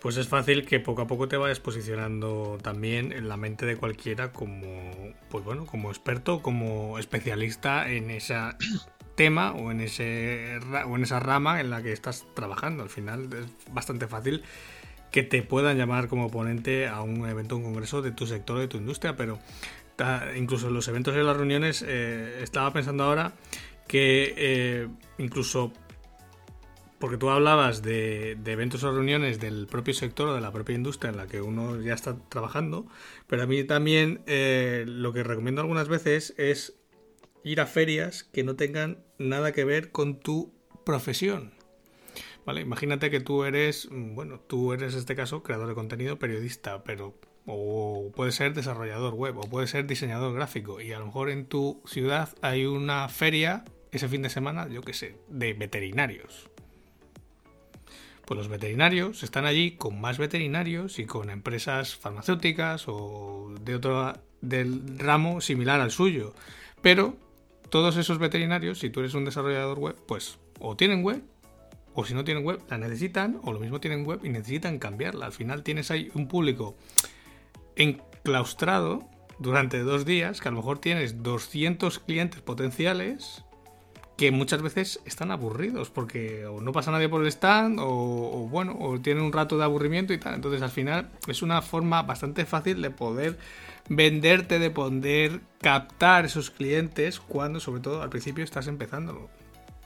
[0.00, 3.76] pues es fácil que poco a poco te vayas posicionando también en la mente de
[3.76, 4.90] cualquiera como,
[5.30, 8.34] pues bueno, como experto, como especialista en ese
[9.14, 12.82] tema o en ese o en esa rama en la que estás trabajando.
[12.82, 14.42] Al final es bastante fácil
[15.12, 18.66] que te puedan llamar como ponente a un evento, un congreso de tu sector, de
[18.66, 19.38] tu industria, pero
[20.36, 23.34] incluso los eventos y las reuniones, eh, estaba pensando ahora
[23.86, 24.88] que eh,
[25.18, 25.72] incluso
[26.98, 31.10] porque tú hablabas de, eventos o reuniones del propio sector o de la propia industria
[31.10, 32.86] en la que uno ya está trabajando,
[33.26, 36.74] pero a mí también eh, lo que recomiendo algunas veces es
[37.42, 40.54] ir a ferias que no tengan nada que ver con tu
[40.84, 41.52] profesión.
[42.44, 46.82] Vale, imagínate que tú eres, bueno, tú eres en este caso creador de contenido, periodista,
[46.82, 47.14] pero
[47.46, 51.46] o puede ser desarrollador web, o puede ser diseñador gráfico, y a lo mejor en
[51.46, 56.48] tu ciudad hay una feria ese fin de semana, yo qué sé, de veterinarios.
[58.24, 64.14] Pues los veterinarios están allí con más veterinarios y con empresas farmacéuticas o de otro
[64.40, 66.32] del ramo similar al suyo.
[66.80, 67.16] Pero
[67.68, 71.22] todos esos veterinarios, si tú eres un desarrollador web, pues o tienen web
[71.94, 75.26] o si no tienen web, la necesitan, o lo mismo tienen web y necesitan cambiarla.
[75.26, 76.76] Al final tienes ahí un público
[77.76, 83.44] enclaustrado durante dos días, que a lo mejor tienes 200 clientes potenciales
[84.16, 88.76] que muchas veces están aburridos porque o no pasa nadie por el stand o, bueno,
[88.78, 90.34] o tienen un rato de aburrimiento y tal.
[90.34, 93.38] Entonces al final es una forma bastante fácil de poder
[93.88, 99.28] venderte, de poder captar esos clientes cuando sobre todo al principio estás empezando.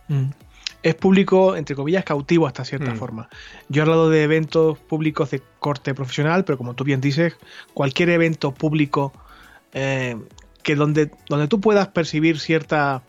[0.09, 0.30] Mm.
[0.83, 2.97] Es público, entre comillas, cautivo hasta cierta mm.
[2.97, 3.29] forma.
[3.68, 7.37] Yo he hablado de eventos públicos de corte profesional, pero como tú bien dices,
[7.74, 9.12] cualquier evento público
[9.72, 10.16] eh,
[10.62, 13.03] que donde, donde tú puedas percibir cierta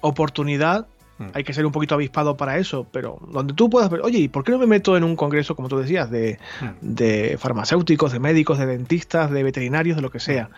[0.00, 0.86] oportunidad.
[1.18, 1.28] Hmm.
[1.34, 4.28] Hay que ser un poquito avispado para eso, pero donde tú puedas ver, oye, ¿y
[4.28, 7.38] por qué no me meto en un congreso, como tú decías, de, hmm.
[7.38, 10.50] farmacéuticos, de médicos, de dentistas, de veterinarios, de lo que sea?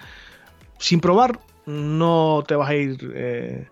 [0.79, 3.13] Sin probar, no te vas a ir.
[3.15, 3.67] Eh,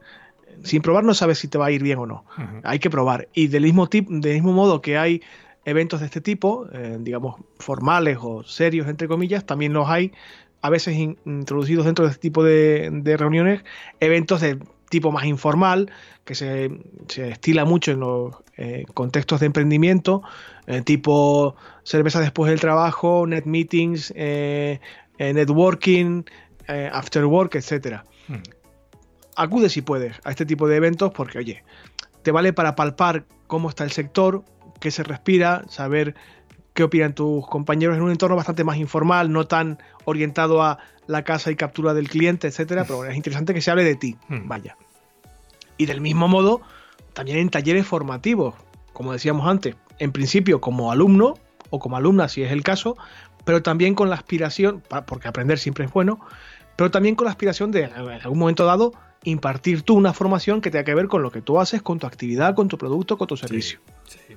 [0.64, 2.24] sin probar, no sabes si te va a ir bien o no.
[2.64, 3.28] Hay que probar.
[3.34, 5.22] Y del mismo, tipo, del mismo modo que hay
[5.64, 10.12] eventos de este tipo, eh, digamos, formales o serios, entre comillas, también los hay
[10.62, 13.62] a veces introducidos dentro de este tipo de, de reuniones,
[14.00, 15.92] eventos de tipo más informal,
[16.24, 16.70] que se,
[17.16, 20.22] estila mucho en los eh, contextos de emprendimiento,
[20.66, 21.54] eh, tipo
[21.84, 24.12] cerveza después del trabajo, net meetings,
[25.18, 26.24] networking,
[26.92, 28.02] after work, etc.
[28.26, 28.36] Hmm.
[29.38, 31.62] Acude si puedes a este tipo de eventos porque, oye,
[32.22, 34.44] te vale para palpar cómo está el sector,
[34.80, 36.16] qué se respira, saber
[36.74, 41.22] qué opinan tus compañeros en un entorno bastante más informal, no tan orientado a la
[41.22, 44.48] casa y captura del cliente, etcétera, pero es interesante que se hable de ti, hmm.
[44.48, 44.76] vaya.
[45.76, 46.60] Y del mismo modo,
[47.12, 48.56] también en talleres formativos,
[48.92, 51.34] como decíamos antes, en principio como alumno
[51.70, 52.96] o como alumna si es el caso,
[53.44, 56.18] pero también con la aspiración, porque aprender siempre es bueno,
[56.74, 58.92] pero también con la aspiración de en algún momento dado
[59.24, 62.06] impartir tú una formación que tenga que ver con lo que tú haces, con tu
[62.06, 63.80] actividad, con tu producto, con tu servicio.
[64.06, 64.36] sí.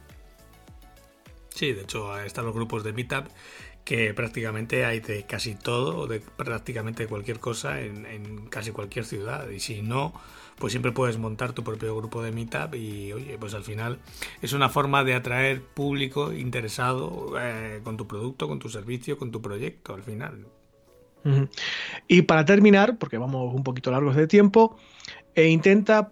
[1.53, 3.27] Sí, de hecho están los grupos de Meetup
[3.83, 9.49] que prácticamente hay de casi todo, de prácticamente cualquier cosa en, casi cualquier ciudad.
[9.49, 10.13] Y si no,
[10.57, 13.99] pues siempre puedes montar tu propio grupo de Meetup y oye, pues al final
[14.41, 19.31] es una forma de atraer público interesado eh, con tu producto, con tu servicio, con
[19.31, 20.47] tu proyecto al final.
[22.07, 24.77] Y para terminar, porque vamos un poquito largos de tiempo,
[25.35, 26.09] e intenta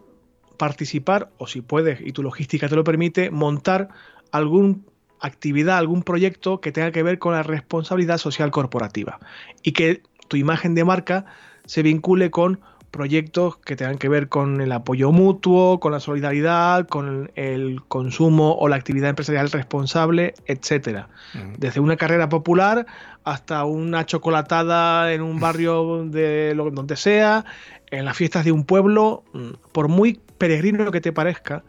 [0.58, 3.90] participar, o si puedes y tu logística te lo permite, montar
[4.32, 4.86] algún
[5.20, 9.20] actividad, algún proyecto que tenga que ver con la responsabilidad social corporativa
[9.64, 11.26] y que tu imagen de marca
[11.66, 12.62] se vincule con
[12.92, 18.56] proyectos que tengan que ver con el apoyo mutuo, con la solidaridad, con el consumo
[18.60, 21.10] o la actividad empresarial responsable, etcétera.
[21.58, 22.86] Desde una carrera popular
[23.24, 27.46] hasta una chocolatada en un barrio de lo, donde sea,
[27.92, 31.64] en las fiestas de un pueblo, mm, por muy peregrino que te parezca,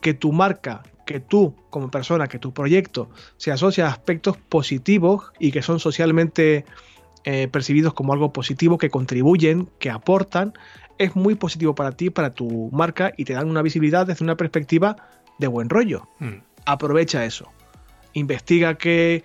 [0.00, 5.32] que tu marca que tú, como persona, que tu proyecto se asocia a aspectos positivos
[5.38, 6.64] y que son socialmente
[7.24, 10.52] eh, percibidos como algo positivo, que contribuyen, que aportan,
[10.98, 14.36] es muy positivo para ti, para tu marca y te dan una visibilidad desde una
[14.36, 14.96] perspectiva
[15.38, 16.08] de buen rollo.
[16.18, 16.42] Hmm.
[16.66, 17.50] Aprovecha eso.
[18.12, 19.24] Investiga qué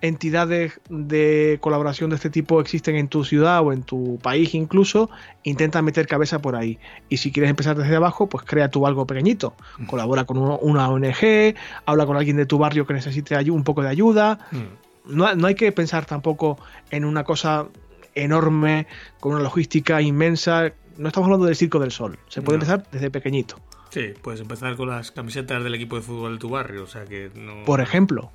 [0.00, 5.08] entidades de colaboración de este tipo existen en tu ciudad o en tu país incluso,
[5.44, 6.78] intenta meter cabeza por ahí.
[7.08, 9.54] Y si quieres empezar desde abajo, pues crea tú algo pequeñito.
[9.78, 9.86] Mm.
[9.86, 11.54] Colabora con una ONG,
[11.86, 14.38] habla con alguien de tu barrio que necesite un poco de ayuda.
[14.50, 14.84] Mm.
[15.04, 16.58] No, no hay que pensar tampoco
[16.90, 17.68] en una cosa
[18.14, 18.86] enorme,
[19.20, 20.72] con una logística inmensa.
[20.96, 22.18] No estamos hablando del Circo del Sol.
[22.28, 23.60] Se puede empezar desde pequeñito.
[23.90, 27.04] Sí, puedes empezar con las camisetas del equipo de fútbol de tu barrio, o sea
[27.04, 27.30] que
[27.64, 28.32] Por ejemplo,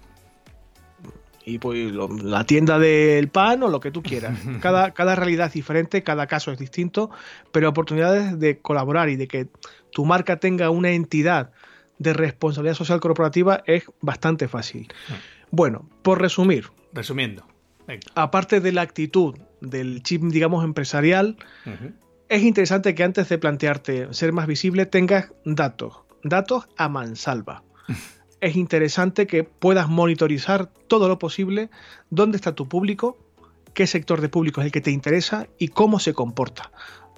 [1.50, 1.92] y pues
[2.24, 4.38] la tienda del pan o lo que tú quieras.
[4.62, 7.10] Cada, cada realidad es diferente, cada caso es distinto,
[7.52, 9.48] pero oportunidades de colaborar y de que
[9.92, 11.52] tu marca tenga una entidad
[11.98, 14.88] de responsabilidad social corporativa es bastante fácil.
[15.10, 15.16] Ah.
[15.52, 16.68] Bueno, por resumir.
[16.94, 17.46] Resumiendo.
[18.16, 21.38] Aparte de la actitud del chip, digamos, empresarial,
[22.28, 27.64] es interesante que antes de plantearte ser más visible tengas datos, datos a mansalva.
[28.42, 31.70] es interesante que puedas monitorizar todo lo posible
[32.10, 33.18] dónde está tu público,
[33.74, 36.72] qué sector de público es el que te interesa y cómo se comporta,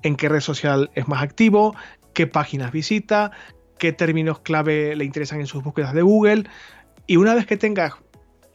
[0.03, 1.75] en qué red social es más activo,
[2.13, 3.31] qué páginas visita,
[3.77, 6.43] qué términos clave le interesan en sus búsquedas de Google.
[7.07, 7.93] Y una vez que tengas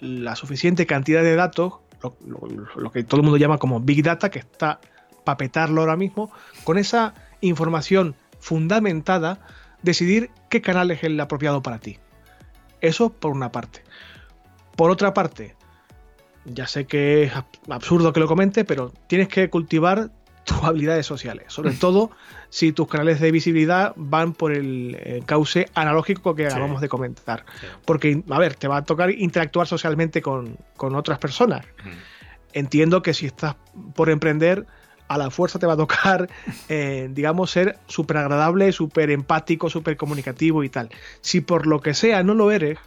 [0.00, 1.74] la suficiente cantidad de datos,
[2.26, 4.80] lo, que todo el mundo llama como Big Data, que está
[5.24, 6.30] para petarlo ahora mismo,
[6.64, 9.40] con esa información fundamentada,
[9.82, 11.98] decidir qué canal es el apropiado para ti.
[12.80, 13.82] Eso por una parte.
[14.76, 15.56] Por otra parte,
[16.44, 17.32] ya sé que es
[17.68, 20.10] absurdo que lo comente, pero tienes que cultivar
[20.46, 22.10] tus habilidades sociales, sobre todo
[22.48, 27.44] si tus canales de visibilidad van por el eh, cauce analógico que acabamos de comentar.
[27.84, 31.66] Porque, a ver, te va a tocar interactuar socialmente con, otras personas.
[32.54, 33.56] Entiendo que si estás
[33.94, 34.66] por emprender,
[35.08, 36.28] a la fuerza te va a tocar,
[36.68, 40.88] eh, digamos, ser súper agradable, súper empático, súper comunicativo y tal.
[41.20, 42.78] Si por lo que sea no lo eres,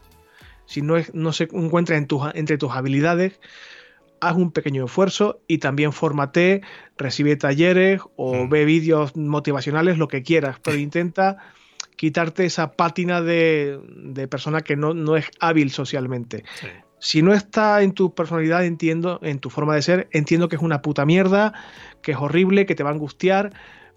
[0.66, 3.40] si no, es, no se encuentra en tus, entre tus habilidades,
[4.22, 6.62] haz un pequeño esfuerzo y también fórmate,
[6.98, 8.50] recibe talleres o mm.
[8.50, 11.38] ve vídeos motivacionales, lo que quieras, pero intenta
[11.96, 16.44] quitarte esa pátina de, persona que no, es hábil socialmente.
[17.00, 20.62] Si no está en tu personalidad, entiendo, en tu forma de ser, entiendo que es
[20.62, 21.54] una puta mierda,
[22.02, 23.52] que es horrible, que te va a angustiar,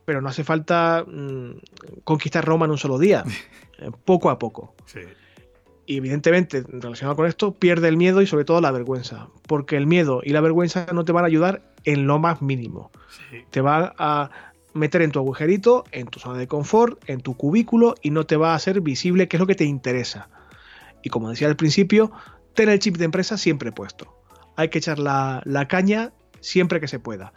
[0.04, 1.60] pero no hace falta mm,
[2.02, 3.24] conquistar Roma en un solo día,
[3.78, 4.74] eh, poco a poco.
[4.86, 5.00] Sí
[5.92, 9.86] y evidentemente relacionado con esto pierde el miedo y sobre todo la vergüenza, porque el
[9.86, 12.90] miedo y la vergüenza no te van a ayudar en lo más mínimo.
[13.50, 14.30] Te van a
[14.72, 18.36] meter en tu agujerito, en tu zona de confort, en tu cubículo y no te
[18.36, 20.30] va a hacer visible qué es lo que te interesa.
[21.02, 22.10] Y como decía al principio,
[22.54, 24.16] ten el chip de empresa siempre puesto.
[24.56, 27.34] Hay que echar la, la caña siempre que se pueda.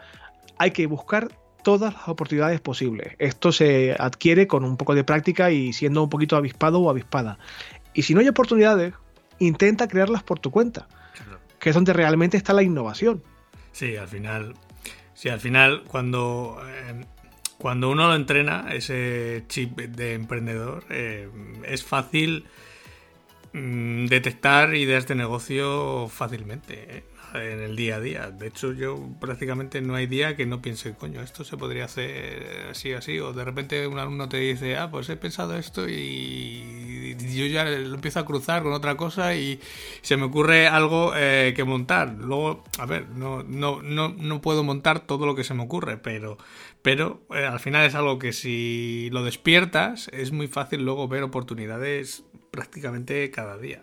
[0.57, 1.27] Hay que buscar
[1.65, 3.15] todas las oportunidades posibles.
[3.17, 7.39] Esto se adquiere con un poco de práctica y siendo un poquito avispado o avispada.
[7.95, 8.93] Y si no hay oportunidades,
[9.39, 10.87] intenta crearlas por tu cuenta,
[11.59, 13.23] que es donde realmente está la innovación.
[13.71, 14.53] Sí, al final,
[15.13, 17.05] sí, al final cuando, eh,
[17.57, 21.29] cuando uno lo entrena, ese chip de emprendedor, eh,
[21.63, 22.45] es fácil
[23.53, 26.97] mm, detectar ideas de negocio fácilmente.
[26.97, 27.03] ¿eh?
[27.43, 28.31] En el día a día.
[28.31, 32.67] De hecho, yo prácticamente no hay día que no piense, coño, esto se podría hacer
[32.71, 33.19] así, así.
[33.19, 37.65] O de repente un alumno te dice, ah, pues he pensado esto y yo ya
[37.65, 39.59] lo empiezo a cruzar con otra cosa y
[40.01, 42.15] se me ocurre algo eh, que montar.
[42.19, 45.97] Luego, a ver, no, no, no, no puedo montar todo lo que se me ocurre,
[45.97, 46.37] pero,
[46.81, 51.23] pero eh, al final es algo que si lo despiertas es muy fácil luego ver
[51.23, 53.81] oportunidades prácticamente cada día.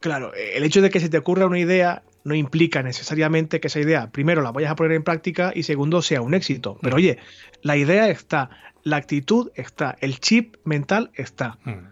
[0.00, 3.80] Claro, el hecho de que se te ocurra una idea no implica necesariamente que esa
[3.80, 6.78] idea, primero, la vayas a poner en práctica y segundo, sea un éxito.
[6.82, 7.18] Pero oye,
[7.62, 8.50] la idea está,
[8.82, 11.58] la actitud está, el chip mental está.
[11.64, 11.88] Hmm.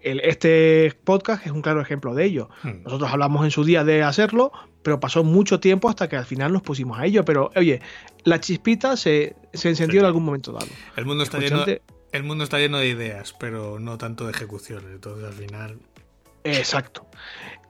[0.00, 2.48] este podcast es un claro ejemplo de ello.
[2.62, 2.82] Hmm.
[2.84, 4.52] Nosotros hablamos en su día de hacerlo,
[4.82, 7.24] pero pasó mucho tiempo hasta que al final nos pusimos a ello.
[7.24, 7.80] Pero oye,
[8.24, 10.68] la chispita se, encendió en algún momento dado.
[10.96, 11.64] El mundo, está lleno,
[12.12, 14.90] el mundo está lleno de ideas, pero no tanto de ejecuciones.
[14.92, 15.78] Entonces al final...
[16.44, 17.08] Exacto.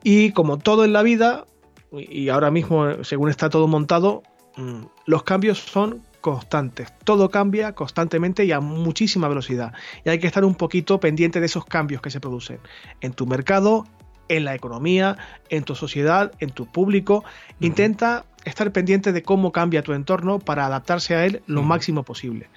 [0.03, 1.45] Y como todo en la vida,
[1.91, 4.23] y ahora mismo, según está todo montado,
[4.57, 6.91] mm, los cambios son constantes.
[7.03, 9.73] Todo cambia constantemente y a muchísima velocidad.
[10.03, 12.59] Y hay que estar un poquito pendiente de esos cambios que se producen
[13.01, 13.85] en tu mercado,
[14.27, 15.17] en la economía,
[15.49, 17.23] en tu sociedad, en tu público.
[17.59, 22.49] Intenta estar pendiente de cómo cambia tu entorno para adaptarse a él lo máximo posible.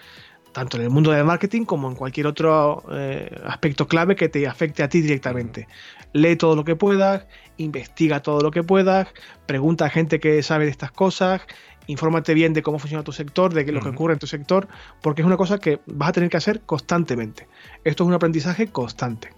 [0.53, 4.49] Tanto en el mundo del marketing como en cualquier otro eh, aspecto clave que te
[4.49, 5.69] afecte a ti directamente
[6.13, 9.09] lee todo lo que puedas, investiga todo lo que puedas,
[9.47, 11.43] pregunta a gente que sabe de estas cosas,
[11.87, 14.69] infórmate bien de cómo funciona tu sector, de lo que ocurre en tu sector,
[15.03, 17.49] porque es una cosa que vas a tener que hacer constantemente.
[17.85, 19.31] Esto es un aprendizaje constante.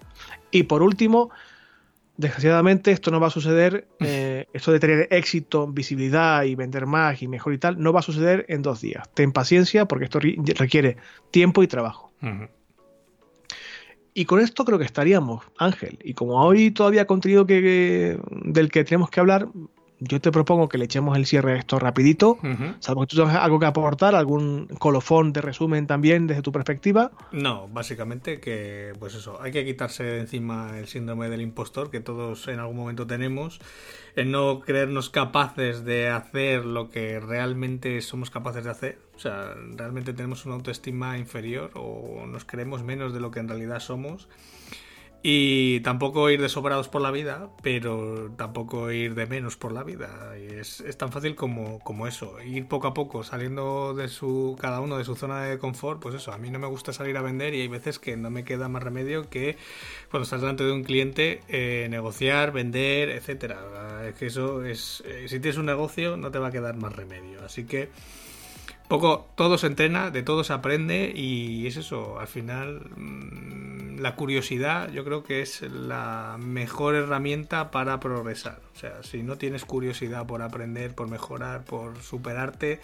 [0.51, 1.31] Y por último,
[2.17, 7.23] desgraciadamente esto no va a suceder, eh, esto de tener éxito, visibilidad y vender más
[7.23, 9.09] y mejor y tal, no va a suceder en dos días.
[9.15, 10.97] Ten paciencia porque esto requiere
[11.31, 12.13] tiempo y trabajo.
[14.15, 15.99] Y con esto creo que estaríamos, Ángel.
[16.05, 19.49] Y como hoy todavía contenido que, del que tenemos que hablar,
[20.05, 22.39] yo te propongo que le echemos el cierre a esto rapidito,
[22.81, 27.13] salvo que tú tengas algo que aportar, algún colofón de resumen también desde tu perspectiva.
[27.31, 32.01] No, básicamente que, pues eso, hay que quitarse de encima el síndrome del impostor que
[32.01, 33.61] todos en algún momento tenemos,
[34.17, 38.99] en no creernos capaces de hacer lo que realmente somos capaces de hacer.
[39.23, 43.79] Sea, realmente tenemos una autoestima inferior o nos creemos menos de lo que en realidad
[43.79, 44.29] somos
[45.23, 49.85] Y tampoco ir de sobrados por la vida, pero tampoco ir de menos por la
[49.85, 50.37] vida.
[50.37, 52.41] Es, es, tan fácil como, como eso.
[52.43, 54.57] Ir poco a poco, saliendo de su.
[54.61, 56.33] cada uno de su zona de confort, pues eso.
[56.33, 58.69] A mí no me gusta salir a vender y hay veces que no me queda
[58.69, 59.57] más remedio que
[60.11, 63.61] cuando estás delante de un cliente, eh, negociar, vender, etcétera.
[64.09, 65.05] Es que eso es.
[65.07, 67.45] Eh, si tienes un negocio, no te va a quedar más remedio.
[67.45, 67.91] Así que
[68.93, 74.17] poco todo se entrena, de todo se aprende y es eso, al final mm, la
[74.17, 78.61] curiosidad yo creo que es la mejor herramienta para progresar.
[78.77, 82.83] O sea, si no tienes curiosidad por aprender, por mejorar, por superarte,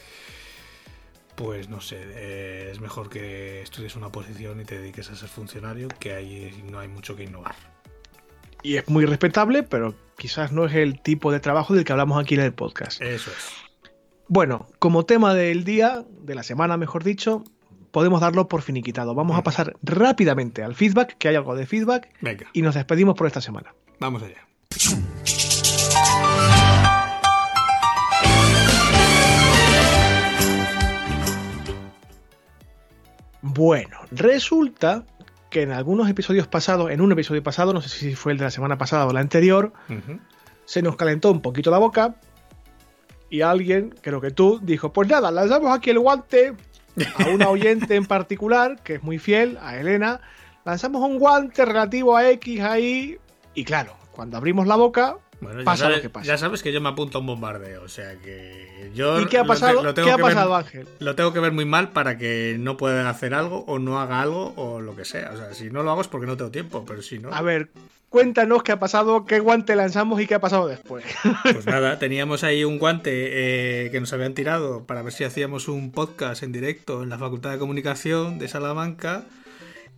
[1.34, 5.28] pues no sé, eh, es mejor que estudies una posición y te dediques a ser
[5.28, 7.54] funcionario, que ahí no hay mucho que innovar.
[8.62, 12.18] Y es muy respetable, pero quizás no es el tipo de trabajo del que hablamos
[12.18, 13.02] aquí en el podcast.
[13.02, 13.67] Eso es.
[14.28, 17.44] Bueno, como tema del día, de la semana mejor dicho,
[17.90, 19.14] podemos darlo por finiquitado.
[19.14, 22.46] Vamos a pasar rápidamente al feedback, que hay algo de feedback, Venga.
[22.52, 23.74] y nos despedimos por esta semana.
[23.98, 24.46] Vamos allá.
[33.40, 35.04] Bueno, resulta
[35.50, 38.44] que en algunos episodios pasados, en un episodio pasado, no sé si fue el de
[38.44, 40.20] la semana pasada o la anterior, uh -huh.
[40.64, 42.16] se nos calentó un poquito la boca
[43.30, 46.54] y alguien, creo que tú, dijo, pues nada, lanzamos aquí el guante
[47.16, 50.20] a una oyente en particular, que es muy fiel, a Elena,
[50.64, 53.18] lanzamos un guante relativo a X ahí,
[53.54, 56.26] y claro, cuando abrimos la boca, bueno, pasa sabes, lo que pasa.
[56.26, 59.20] Ya sabes que yo me apunto a un bombardeo, o sea que yo...
[59.20, 59.82] ¿Y qué ha pasado?
[59.82, 60.88] Lo, te, lo ¿Qué ha pasado, ver, Ángel?
[60.98, 64.20] Lo tengo que ver muy mal para que no pueda hacer algo o no haga
[64.20, 65.30] algo o lo que sea.
[65.32, 67.32] O sea, si no lo hago es porque no tengo tiempo, pero si no...
[67.32, 67.68] A ver,
[68.08, 71.04] cuéntanos qué ha pasado, qué guante lanzamos y qué ha pasado después.
[71.42, 75.68] Pues nada, teníamos ahí un guante eh, que nos habían tirado para ver si hacíamos
[75.68, 79.24] un podcast en directo en la Facultad de Comunicación de Salamanca.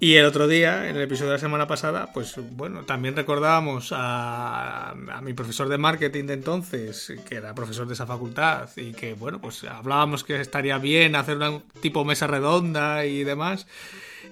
[0.03, 3.93] Y el otro día, en el episodio de la semana pasada, pues bueno, también recordábamos
[3.95, 9.13] a, mi profesor de marketing de entonces, que era profesor de esa facultad, y que
[9.13, 13.67] bueno, pues hablábamos que estaría bien hacer una tipo mesa redonda y demás.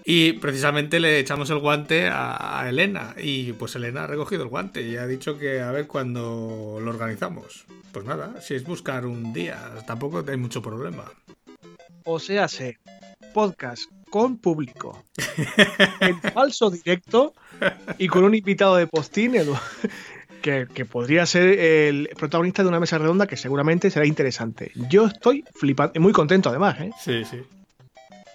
[0.07, 3.15] Y precisamente le echamos el guante a, a, Elena.
[3.19, 6.91] Y pues Elena ha recogido el guante y ha dicho que a ver cuándo lo
[6.91, 7.67] organizamos.
[7.93, 11.05] Pues nada, si es buscar un día, tampoco hay mucho problema.
[12.05, 12.79] O sea, sé,
[13.35, 15.05] podcast con público.
[16.01, 17.35] en falso directo
[17.99, 19.35] y con un invitado de postín
[20.43, 24.73] que, que, podría ser el protagonista de una mesa redonda que seguramente será interesante.
[24.89, 26.81] Yo estoy flipando, muy contento además.
[26.81, 26.91] ¿eh?
[27.01, 27.39] Sí, sí.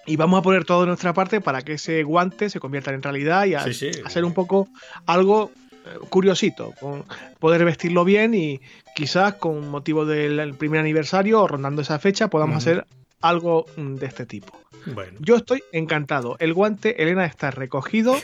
[0.06, 3.02] Y vamos a poner todo de nuestra parte para que ese guante se convierta en
[3.02, 3.90] realidad y a, sí, sí.
[4.04, 4.68] hacer un poco
[5.06, 5.50] algo
[5.86, 7.04] eh, curiosito, con
[7.38, 8.60] poder vestirlo bien y
[8.94, 12.86] quizás con motivo del primer aniversario o rondando esa fecha podamos hacer
[13.20, 14.58] algo mm, de este tipo.
[14.86, 15.18] Bueno.
[15.20, 16.36] Yo estoy encantado.
[16.40, 18.16] El guante, Elena, está recogido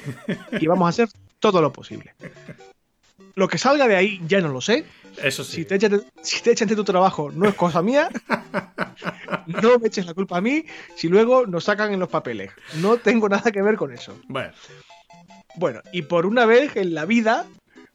[0.60, 2.14] y vamos a hacer todo lo posible.
[3.34, 4.84] Lo que salga de ahí ya no lo sé.
[5.22, 5.56] Eso sí.
[5.56, 8.08] Si te, echan de, si te echan de tu trabajo no es cosa mía.
[9.46, 10.64] No me eches la culpa a mí
[10.96, 12.50] si luego nos sacan en los papeles.
[12.82, 14.16] No tengo nada que ver con eso.
[14.28, 14.52] Bueno.
[15.56, 17.46] Bueno, y por una vez en la vida,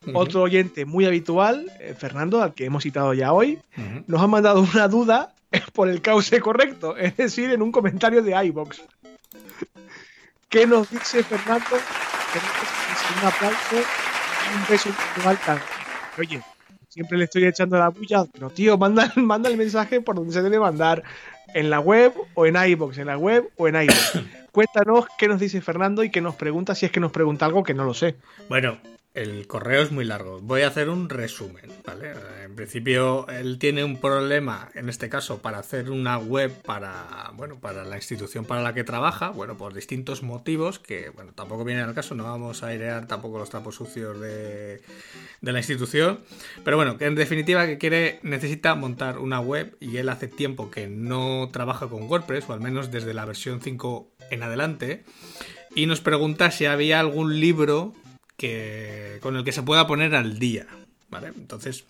[0.06, 0.12] uh -huh.
[0.16, 4.04] otro oyente muy habitual, eh, Fernando, al que hemos citado ya hoy, uh -huh.
[4.08, 5.35] nos ha mandado una duda
[5.74, 8.82] por el cauce correcto, es decir, en un comentario de iBox.
[10.50, 11.76] ¿Qué nos dice Fernando?
[13.22, 14.90] Un aplauso y un beso
[15.46, 15.60] tan.
[16.18, 16.42] Oye,
[16.90, 20.42] siempre le estoy echando la bulla, pero tío, manda, manda el mensaje por donde se
[20.42, 21.04] debe mandar,
[21.54, 24.20] en la web o en iBox, en la web o en iBox.
[24.52, 27.64] Cuéntanos qué nos dice Fernando y qué nos pregunta, si es que nos pregunta algo
[27.64, 28.16] que no lo sé.
[28.48, 28.78] Bueno,
[29.16, 30.42] el correo es muy largo.
[30.42, 32.12] Voy a hacer un resumen, ¿vale?
[32.44, 37.58] En principio, él tiene un problema, en este caso, para hacer una web para, bueno,
[37.58, 41.86] para la institución para la que trabaja, bueno, por distintos motivos que, bueno, tampoco vienen
[41.86, 44.82] al caso, no vamos a airear tampoco los trapos sucios de,
[45.42, 46.20] de la institución,
[46.66, 50.70] pero bueno, que en definitiva que quiere, necesita montar una web y él hace tiempo
[50.70, 55.06] que no trabaja con WordPress, o al menos desde la versión 5 en adelante,
[55.74, 57.94] y nos pregunta si había algún libro
[58.38, 60.68] que, con el que se pueda poner al día.
[61.08, 61.28] ¿Vale?
[61.28, 61.86] Entonces,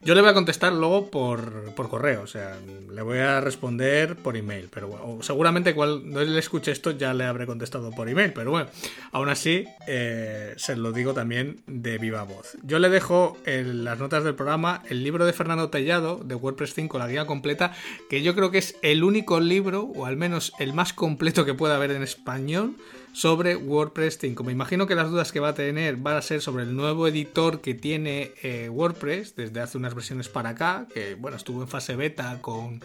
[0.00, 2.56] yo le voy a contestar luego por, por correo, o sea,
[2.90, 7.24] le voy a responder por email, pero bueno, seguramente cuando él escuche esto ya le
[7.24, 8.70] habré contestado por email, pero bueno,
[9.10, 12.56] aún así eh, se lo digo también de viva voz.
[12.62, 16.72] Yo le dejo en las notas del programa el libro de Fernando Tellado de WordPress
[16.72, 17.74] 5, la guía completa,
[18.08, 21.54] que yo creo que es el único libro, o al menos el más completo que
[21.54, 22.76] pueda haber en español,
[23.12, 24.44] sobre WordPress 5.
[24.44, 27.06] Me imagino que las dudas que va a tener van a ser sobre el nuevo
[27.08, 31.68] editor que tiene eh, WordPress desde hace unas versiones para acá, que bueno, estuvo en
[31.68, 32.80] fase beta con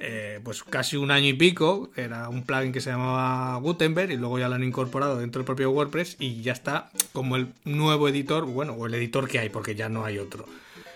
[0.00, 4.16] eh, pues casi un año y pico, era un plugin que se llamaba Gutenberg y
[4.16, 8.08] luego ya lo han incorporado dentro del propio WordPress y ya está como el nuevo
[8.08, 10.46] editor, bueno, o el editor que hay, porque ya no hay otro.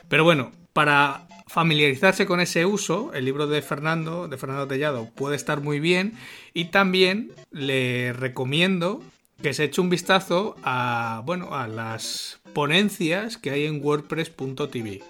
[0.09, 5.35] Pero bueno, para familiarizarse con ese uso, el libro de Fernando, de Fernando Tellado, puede
[5.35, 6.13] estar muy bien
[6.55, 9.03] y también le recomiendo
[9.43, 15.03] que se eche un vistazo a, bueno, a las ponencias que hay en wordpress.tv.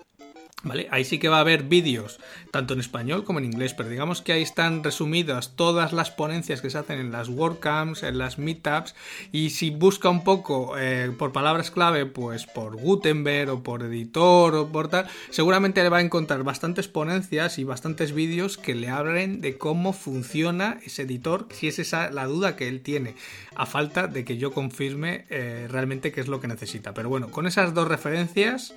[0.65, 0.89] ¿Vale?
[0.91, 2.19] Ahí sí que va a haber vídeos,
[2.51, 6.61] tanto en español como en inglés, pero digamos que ahí están resumidas todas las ponencias
[6.61, 8.97] que se hacen en las WordCamps, en las Meetups,
[9.31, 14.57] y si busca un poco eh, por palabras clave, pues por Gutenberg o por editor
[14.57, 18.89] o por tal, seguramente le va a encontrar bastantes ponencias y bastantes vídeos que le
[18.89, 23.15] hablen de cómo funciona ese editor, si es esa la duda que él tiene,
[23.55, 26.95] a falta de que yo confirme eh, realmente qué es lo que necesita.
[26.95, 28.75] Pero bueno, con esas dos referencias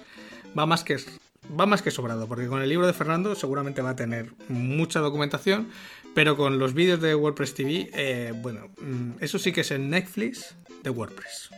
[0.56, 1.00] va más que
[1.60, 5.00] va más que sobrado, porque con el libro de Fernando seguramente va a tener mucha
[5.00, 5.70] documentación,
[6.14, 9.90] pero con los vídeos de WordPress TV, eh, bueno, mm, eso sí que es el
[9.90, 11.50] Netflix de WordPress.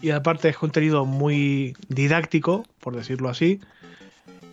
[0.00, 3.60] Y aparte es contenido muy didáctico, por decirlo así,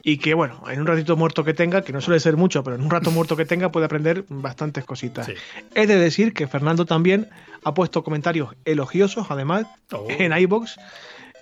[0.05, 2.75] y que bueno, en un ratito muerto que tenga, que no suele ser mucho, pero
[2.75, 5.29] en un rato muerto que tenga puede aprender bastantes cositas.
[5.75, 7.29] He de decir que Fernando también
[7.63, 10.07] ha puesto comentarios elogiosos, además, oh.
[10.09, 10.77] en iBox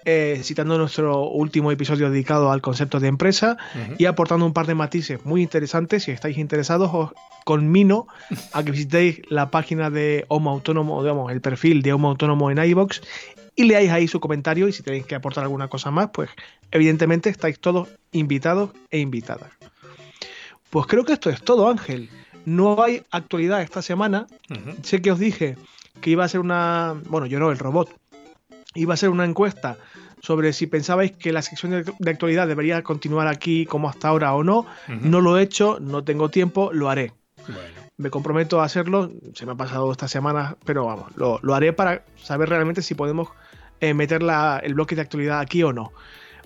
[0.05, 3.57] eh, citando nuestro último episodio dedicado al concepto de empresa
[3.97, 6.03] y aportando un par de matices muy interesantes.
[6.03, 7.11] Si estáis interesados, os
[7.43, 8.07] conmino
[8.53, 12.63] a que visitéis la página de Homo Autónomo, digamos, el perfil de Homo Autónomo en
[12.63, 13.01] iBox
[13.55, 14.67] y leáis ahí su comentario.
[14.67, 16.29] Y si tenéis que aportar alguna cosa más, pues
[16.71, 19.51] evidentemente estáis todos invitados e invitadas.
[20.69, 22.09] Pues creo que esto es todo, Ángel.
[22.45, 24.25] No hay actualidad esta semana.
[24.81, 25.57] Sé que os dije
[25.99, 26.95] que iba a ser una.
[27.07, 28.01] Bueno, yo no, el robot
[28.73, 29.77] iba a ser una encuesta
[30.21, 34.43] sobre si pensabais que la sección de, actualidad debería continuar aquí como hasta ahora o
[34.43, 34.65] no.
[34.87, 37.13] No lo he hecho, no tengo tiempo, lo haré.
[37.97, 42.03] Me comprometo a hacerlo, se me ha pasado esta semana, pero vamos, lo, haré para
[42.15, 43.29] saber realmente si podemos
[43.79, 44.21] eh, meter
[44.63, 45.91] el bloque de actualidad aquí o no.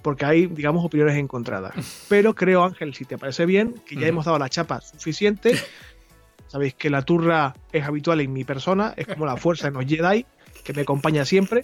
[0.02, 2.06] Porque hay, digamos, opiniones encontradas.
[2.10, 5.56] Pero creo, Ángel, si te parece bien, que ya hemos dado la chapa suficiente.
[6.48, 9.86] Sabéis que la turra es habitual en mi persona, es como la fuerza en los
[9.86, 10.28] Jedi,
[10.64, 11.64] que me acompaña siempre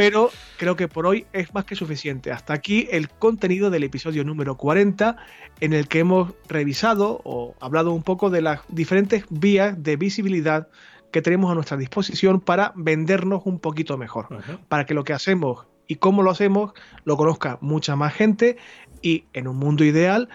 [0.00, 2.32] pero creo que por hoy es más que suficiente.
[2.32, 5.16] Hasta aquí el contenido del episodio número 40
[5.60, 10.68] en el que hemos revisado o hablado un poco de las diferentes vías de visibilidad
[11.12, 14.28] que tenemos a nuestra disposición para vendernos un poquito mejor,
[14.70, 16.72] para que lo que hacemos y cómo lo hacemos
[17.04, 18.56] lo conozca mucha más gente
[19.02, 20.30] y en un mundo ideal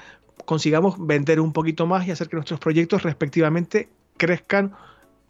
[0.46, 4.76] consigamos vender un poquito más y hacer que nuestros proyectos respectivamente crezcan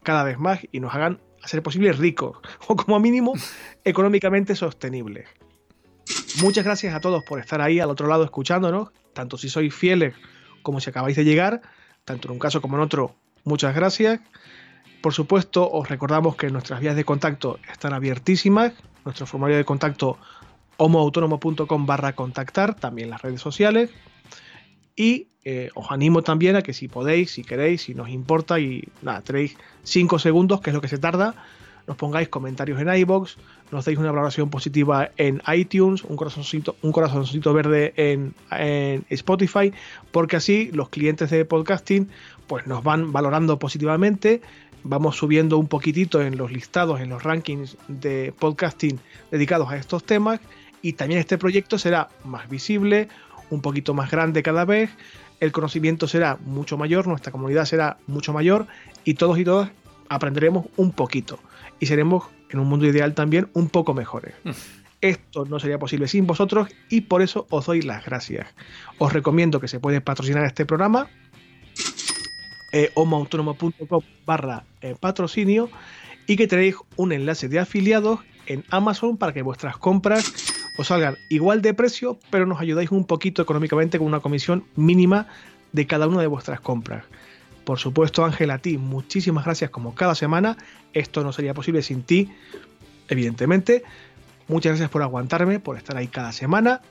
[0.03, 2.37] cada vez más y nos hagan a ser posible ricos
[2.67, 3.33] o como mínimo
[3.83, 5.29] económicamente sostenibles.
[6.41, 10.15] Muchas gracias a todos por estar ahí al otro lado escuchándonos, tanto si sois fieles
[10.61, 11.61] como si acabáis de llegar,
[12.03, 14.19] tanto en un caso como en otro, muchas gracias.
[15.01, 18.73] Por supuesto, os recordamos que nuestras vías de contacto están abiertísimas,
[19.03, 20.17] nuestro formulario de contacto
[20.77, 23.91] homoautónomo.com barra contactar, también las redes sociales.
[24.95, 28.83] Y eh, os animo también a que si podéis, si queréis, si nos importa y
[29.01, 31.35] nada, tenéis 5 segundos, que es lo que se tarda,
[31.87, 33.37] nos pongáis comentarios en iBox,
[33.71, 39.71] nos deis una valoración positiva en iTunes, un corazoncito, un corazoncito verde en, en, Spotify,
[40.11, 42.09] porque así los clientes de podcasting
[42.47, 44.41] pues nos van valorando positivamente,
[44.83, 48.99] vamos subiendo un poquitito en los listados, en los rankings de podcasting
[49.31, 50.39] dedicados a estos temas
[50.81, 53.09] y también este proyecto será más visible,
[53.49, 54.89] un poquito más grande cada vez,
[55.39, 58.67] el conocimiento será mucho mayor, nuestra comunidad será mucho mayor
[59.03, 59.71] y todos y todas
[60.09, 61.39] aprenderemos un poquito
[61.79, 64.35] y seremos en un mundo ideal también un poco mejores.
[64.43, 64.51] Mm.
[65.01, 68.47] Esto no sería posible sin vosotros y por eso os doy las gracias.
[68.97, 71.07] Os recomiendo que se puede patrocinar este programa
[72.71, 75.69] eh, homoautónomo.com barra eh, patrocinio
[76.27, 80.33] y que tenéis un enlace de afiliados en Amazon para que vuestras compras
[80.77, 85.27] os salgan igual de precio, pero nos ayudáis un poquito económicamente con una comisión mínima
[85.71, 87.05] de cada una de vuestras compras.
[87.63, 90.57] Por supuesto, Ángel, a ti muchísimas gracias como cada semana.
[90.93, 92.31] Esto no sería posible sin ti,
[93.09, 93.83] evidentemente.
[94.47, 96.81] Muchas gracias por aguantarme, por estar ahí cada semana.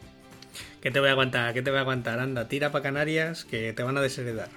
[0.80, 1.54] ¿Qué te voy a aguantar?
[1.54, 2.18] ¿Qué te voy a aguantar?
[2.18, 4.48] Anda, tira para Canarias que te van a desheredar.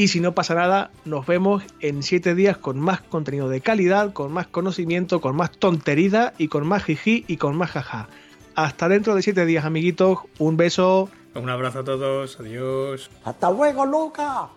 [0.00, 4.14] Y si no pasa nada, nos vemos en 7 días con más contenido de calidad,
[4.14, 8.08] con más conocimiento, con más tontería y con más jiji y con más jaja.
[8.54, 10.20] Hasta dentro de 7 días, amiguitos.
[10.38, 11.10] Un beso.
[11.34, 12.40] Un abrazo a todos.
[12.40, 13.10] Adiós.
[13.26, 14.48] Hasta luego, Luca.